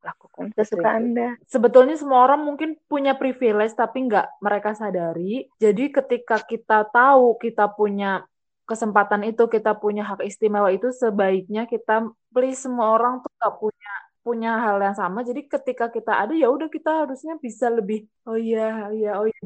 Lakukan 0.00 0.56
sesuka 0.56 0.96
Anda. 0.96 1.36
Sebetulnya 1.44 1.92
semua 2.00 2.24
orang 2.24 2.40
mungkin 2.40 2.80
punya 2.88 3.20
privilege 3.20 3.76
tapi 3.76 4.08
nggak 4.08 4.40
mereka 4.40 4.72
sadari. 4.72 5.44
Jadi 5.60 5.92
ketika 5.92 6.40
kita 6.40 6.88
tahu 6.88 7.36
kita 7.36 7.68
punya 7.76 8.24
kesempatan 8.70 9.22
itu 9.30 9.42
kita 9.54 9.70
punya 9.82 10.02
hak 10.10 10.20
istimewa 10.30 10.68
itu 10.76 10.88
sebaiknya 10.94 11.62
kita 11.72 12.06
please 12.34 12.60
semua 12.64 12.86
orang 12.96 13.14
tuh 13.24 13.30
gak 13.42 13.54
punya 13.62 13.90
punya 14.20 14.50
hal 14.64 14.76
yang 14.84 14.96
sama. 14.96 15.18
Jadi 15.28 15.40
ketika 15.48 15.86
kita 15.96 16.12
ada 16.22 16.32
ya 16.36 16.46
udah 16.54 16.68
kita 16.76 16.90
harusnya 17.04 17.34
bisa 17.40 17.66
lebih 17.72 17.98
oh 18.28 18.38
iya 18.38 18.86
oh 18.86 18.92
iya 18.94 19.10
oh 19.18 19.26
iya. 19.26 19.40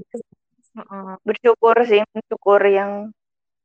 Bersyukur 1.27 1.77
sih 1.91 2.03
bersyukur 2.13 2.61
yang 2.67 2.93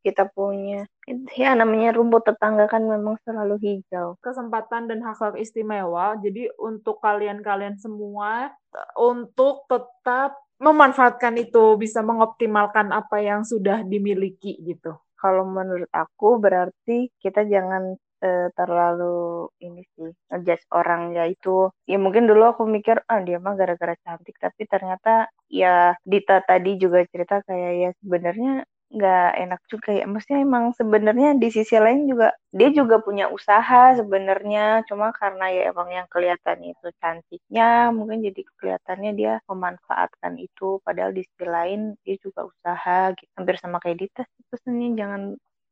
kita 0.06 0.24
punya. 0.32 0.88
Ya 1.36 1.52
namanya 1.60 1.92
rumput 1.98 2.24
tetangga 2.30 2.66
kan 2.72 2.86
memang 2.88 3.20
selalu 3.26 3.56
hijau. 3.60 4.16
Kesempatan 4.24 4.88
dan 4.88 5.04
hak 5.04 5.20
hak 5.20 5.36
istimewa. 5.42 6.16
Jadi 6.24 6.48
untuk 6.56 7.04
kalian-kalian 7.04 7.76
semua 7.76 8.54
untuk 8.96 9.68
tetap 9.68 10.40
memanfaatkan 10.60 11.40
itu, 11.40 11.80
bisa 11.80 12.04
mengoptimalkan 12.04 12.92
apa 12.92 13.24
yang 13.24 13.48
sudah 13.48 13.80
dimiliki 13.84 14.60
gitu. 14.60 14.96
Kalau 15.22 15.44
menurut 15.44 15.90
aku 15.92 16.40
berarti 16.40 17.12
kita 17.24 17.44
jangan 17.54 17.84
uh, 18.24 18.48
terlalu 18.56 19.48
ini 19.66 19.82
sih 19.96 20.10
ngejudge 20.32 20.66
orang. 20.72 21.02
Ya 21.18 21.24
itu 21.28 21.70
ya 21.92 21.98
mungkin 22.00 22.24
dulu 22.30 22.44
aku 22.56 22.64
mikir 22.68 22.98
ah 23.12 23.20
dia 23.24 23.38
mah 23.44 23.56
gara-gara 23.60 23.96
cantik. 24.04 24.36
Tapi 24.40 24.62
ternyata 24.66 25.28
ya 25.52 25.96
Dita 26.04 26.40
tadi 26.48 26.80
juga 26.80 27.04
cerita 27.12 27.44
kayak 27.48 27.72
ya 27.84 27.90
sebenarnya 28.02 28.52
nggak 28.90 29.30
enak 29.38 29.62
juga 29.70 29.90
ya. 29.94 30.06
Maksudnya 30.10 30.40
emang 30.42 30.74
sebenarnya 30.74 31.38
di 31.38 31.50
sisi 31.54 31.78
lain 31.78 32.10
juga 32.10 32.34
dia 32.50 32.70
juga 32.74 32.98
punya 33.02 33.30
usaha 33.30 33.94
sebenarnya. 33.94 34.82
Cuma 34.90 35.14
karena 35.14 35.46
ya 35.54 35.62
emang 35.72 35.90
yang 35.94 36.08
kelihatan 36.10 36.60
itu 36.66 36.88
cantiknya, 36.98 37.94
mungkin 37.94 38.26
jadi 38.26 38.42
kelihatannya 38.58 39.12
dia 39.14 39.34
memanfaatkan 39.46 40.34
itu. 40.42 40.82
Padahal 40.82 41.14
di 41.14 41.22
sisi 41.26 41.46
lain 41.46 41.94
dia 42.02 42.16
juga 42.22 42.50
usaha 42.50 43.14
gitu. 43.14 43.30
Hampir 43.38 43.56
sama 43.62 43.78
kayak 43.78 43.98
Dita 44.02 44.22
sebenarnya 44.50 44.90
jangan 45.06 45.22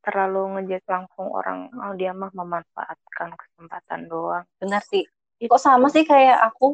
terlalu 0.05 0.41
ngejat 0.55 0.83
langsung 0.87 1.27
orang 1.35 1.67
oh 1.83 1.93
dia 1.99 2.15
mah 2.15 2.31
memanfaatkan 2.31 3.29
kesempatan 3.35 4.07
doang. 4.07 4.45
Benar 4.61 4.85
sih. 4.85 5.03
Kok 5.37 5.61
sama 5.61 5.89
sih 5.93 6.01
kayak 6.05 6.37
aku? 6.53 6.73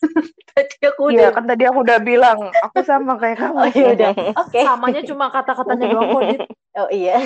tadi 0.56 0.76
aku 0.84 1.12
iya, 1.12 1.28
udah 1.28 1.28
kan 1.36 1.44
tadi 1.44 1.62
aku 1.68 1.78
udah 1.84 1.98
bilang 2.00 2.38
aku 2.64 2.80
sama 2.82 3.16
kayak 3.20 3.38
kamu. 3.40 3.56
Oh 3.60 3.68
iya 3.68 3.86
udah. 3.94 4.10
Oke. 4.16 4.32
Okay. 4.48 4.64
Samanya 4.64 5.02
cuma 5.04 5.26
kata-katanya 5.28 5.86
doang 5.92 6.08
kok, 6.10 6.22
Dit. 6.24 6.40
Oh 6.78 6.88
iya. 6.88 7.16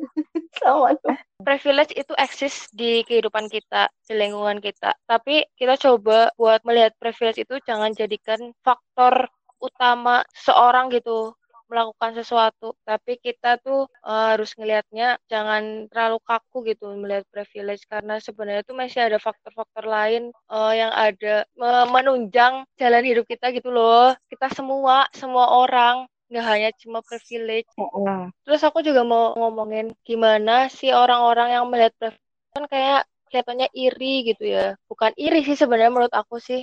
sama 0.60 0.96
tuh. 0.98 1.16
Privilege 1.44 1.92
itu 1.92 2.12
eksis 2.16 2.70
di 2.72 3.04
kehidupan 3.04 3.50
kita, 3.52 3.92
di 4.08 4.14
lingkungan 4.16 4.58
kita. 4.64 4.96
Tapi 5.04 5.44
kita 5.58 5.76
coba 5.76 6.32
buat 6.40 6.64
melihat 6.64 6.96
privilege 6.96 7.44
itu 7.44 7.60
jangan 7.68 7.92
jadikan 7.92 8.54
faktor 8.64 9.28
utama 9.60 10.24
seorang 10.36 10.92
gitu 10.92 11.32
melakukan 11.74 12.14
sesuatu 12.14 12.78
tapi 12.86 13.18
kita 13.18 13.58
tuh 13.58 13.90
uh, 14.06 14.38
harus 14.38 14.54
ngelihatnya 14.54 15.18
jangan 15.26 15.90
terlalu 15.90 16.22
kaku 16.22 16.62
gitu 16.70 16.94
melihat 16.94 17.26
privilege 17.34 17.82
karena 17.90 18.22
sebenarnya 18.22 18.62
tuh 18.62 18.78
masih 18.78 19.02
ada 19.02 19.18
faktor-faktor 19.18 19.82
lain 19.90 20.30
uh, 20.46 20.70
yang 20.70 20.94
ada 20.94 21.42
menunjang 21.90 22.62
jalan 22.78 23.02
hidup 23.02 23.26
kita 23.26 23.50
gitu 23.50 23.74
loh. 23.74 24.14
Kita 24.30 24.46
semua 24.54 25.10
semua 25.10 25.50
orang 25.50 26.06
nggak 26.30 26.46
hanya 26.46 26.70
cuma 26.78 27.02
privilege. 27.02 27.68
Uh 27.74 28.30
terus 28.46 28.62
aku 28.62 28.80
juga 28.86 29.02
mau 29.02 29.34
ngomongin 29.34 29.90
gimana 30.06 30.70
sih 30.70 30.94
orang-orang 30.94 31.58
yang 31.58 31.64
melihat 31.66 31.92
privilege 31.98 32.22
kan 32.54 32.64
kayak 32.70 33.02
kelihatannya 33.34 33.68
iri 33.74 34.14
gitu 34.30 34.44
ya. 34.46 34.78
Bukan 34.86 35.10
iri 35.18 35.42
sih 35.42 35.58
sebenarnya 35.58 35.90
menurut 35.90 36.14
aku 36.14 36.38
sih 36.38 36.62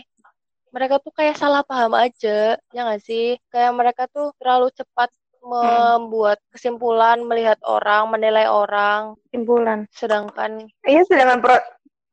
mereka 0.71 1.03
tuh 1.03 1.13
kayak 1.13 1.35
salah 1.35 1.61
paham 1.67 1.93
aja 1.93 2.55
ya 2.57 2.79
nggak 2.87 3.03
sih? 3.03 3.37
Kayak 3.51 3.71
mereka 3.75 4.03
tuh 4.07 4.31
terlalu 4.39 4.71
cepat 4.71 5.11
membuat 5.41 6.37
kesimpulan 6.53 7.19
melihat 7.25 7.57
orang 7.65 8.07
menilai 8.09 8.47
orang. 8.47 9.19
Kesimpulan. 9.29 9.85
Sedangkan 9.91 10.69
iya 10.87 11.01
sedangkan 11.05 11.39
pro, 11.41 11.57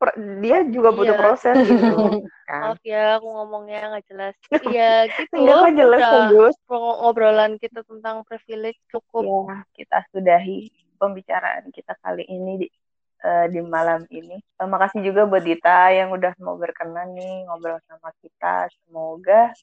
pro, 0.00 0.10
dia 0.40 0.64
juga 0.66 0.90
butuh 0.90 1.14
iya. 1.14 1.20
proses 1.20 1.56
gitu. 1.64 1.94
Kan. 2.48 2.72
maaf 2.72 2.80
ya 2.80 3.20
aku 3.20 3.28
ngomongnya 3.28 3.92
nggak 3.92 4.06
jelas. 4.08 4.34
Iya 4.72 5.12
gitu. 5.12 5.34
Nggak 5.36 5.56
kok 5.60 5.72
jelas 5.76 6.02
Gus 6.32 6.56
ngobrolan 6.68 7.52
kita 7.60 7.80
tentang 7.84 8.24
privilege 8.24 8.80
cukup 8.88 9.22
ya, 9.24 9.56
kita 9.76 9.98
sudahi 10.08 10.72
pembicaraan 10.98 11.70
kita 11.70 11.94
kali 12.02 12.26
ini 12.26 12.66
di 12.66 12.68
uh, 13.24 13.46
di 13.50 13.60
malam 13.62 14.04
ini. 14.10 14.38
Terima 14.58 14.78
kasih 14.82 15.00
juga 15.02 15.26
buat 15.26 15.42
Dita 15.42 15.90
yang 15.94 16.14
udah 16.14 16.32
mau 16.42 16.58
berkenan 16.58 17.14
nih 17.14 17.46
ngobrol 17.46 17.78
sama 17.86 18.10
kita. 18.22 18.68
Semoga 18.84 19.54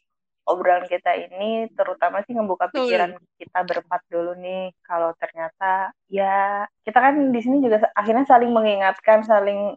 obrolan 0.45 0.85
kita 0.85 1.17
ini 1.17 1.67
terutama 1.73 2.21
sih 2.23 2.37
ngebuka 2.37 2.69
pikiran 2.69 3.17
kita 3.41 3.59
berempat 3.65 4.01
dulu 4.07 4.37
nih 4.37 4.69
kalau 4.85 5.09
ternyata 5.17 5.89
ya 6.05 6.69
kita 6.85 7.01
kan 7.01 7.33
di 7.33 7.39
sini 7.41 7.65
juga 7.65 7.89
akhirnya 7.97 8.29
saling 8.29 8.53
mengingatkan 8.53 9.25
saling 9.25 9.73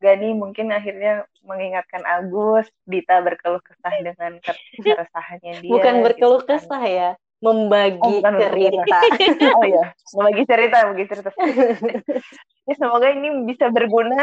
Gani 0.00 0.32
mungkin 0.32 0.72
akhirnya 0.72 1.28
mengingatkan 1.44 2.00
Agus 2.08 2.72
Dita 2.88 3.20
berkeluh 3.20 3.60
kesah 3.60 3.92
dengan 4.00 4.40
keresahannya 4.84 5.60
dia 5.60 5.72
bukan 5.72 5.94
berkeluh 6.00 6.40
gitu 6.40 6.48
kan. 6.48 6.56
kesah 6.56 6.84
ya 6.88 7.10
membagi 7.40 8.20
oh, 8.20 8.20
cerita. 8.20 8.98
oh 9.58 9.64
ya, 9.64 9.84
membagi 10.12 10.42
cerita, 10.44 10.76
membagi 10.84 11.06
cerita. 11.08 11.30
ya, 12.68 12.74
semoga 12.76 13.08
ini 13.08 13.48
bisa 13.48 13.72
berguna 13.72 14.20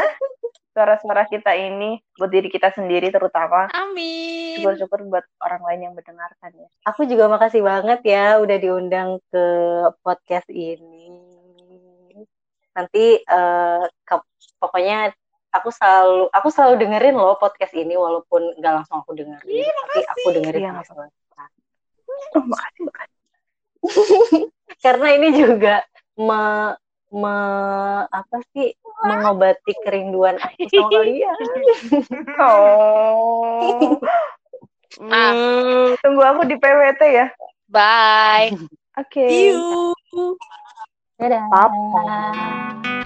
suara-suara 0.77 1.25
kita 1.25 1.57
ini 1.57 1.97
buat 2.13 2.29
diri 2.29 2.53
kita 2.53 2.69
sendiri 2.69 3.09
terutama. 3.09 3.65
Amin. 3.73 4.61
Syukur-syukur 4.61 5.09
buat 5.09 5.25
orang 5.41 5.61
lain 5.65 5.81
yang 5.89 5.93
mendengarkan 5.97 6.53
ya. 6.53 6.69
Aku 6.85 7.09
juga 7.09 7.25
makasih 7.25 7.65
banget 7.65 8.05
ya 8.05 8.37
udah 8.37 8.57
diundang 8.61 9.17
ke 9.33 9.45
podcast 10.05 10.45
ini. 10.53 11.17
Nanti 12.77 13.17
uh, 13.25 13.89
ke, 14.05 14.15
pokoknya 14.61 15.09
aku 15.49 15.73
selalu 15.73 16.29
aku 16.29 16.47
selalu 16.53 16.85
dengerin 16.85 17.17
loh 17.17 17.33
podcast 17.41 17.73
ini 17.73 17.97
walaupun 17.97 18.61
nggak 18.61 18.73
langsung 18.77 19.01
aku 19.01 19.17
dengerin, 19.17 19.65
Iya, 19.65 19.73
tapi 19.73 19.99
aku 20.05 20.27
dengerin 20.37 20.61
ya, 20.61 20.73
Oh, 22.35 22.43
makasih, 22.45 22.81
makasih. 22.87 23.19
Karena 24.83 25.07
ini 25.15 25.29
juga 25.37 25.75
me, 26.17 26.73
me 27.13 27.37
apa 28.09 28.37
sih 28.53 28.73
mengobati 29.05 29.73
kerinduan 29.85 30.41
aku 30.41 30.67
sama 30.69 30.89
kalian. 30.91 31.37
oh. 32.41 33.97
Hmm, 34.97 35.93
tunggu 36.01 36.25
aku 36.25 36.41
di 36.49 36.57
PWT 36.57 37.01
ya. 37.13 37.27
Bye. 37.69 38.49
Oke. 38.97 39.13
Okay. 39.13 39.29
See 39.29 39.45
you. 39.53 39.61
Dadah. 41.21 41.45
Papa. 41.53 42.96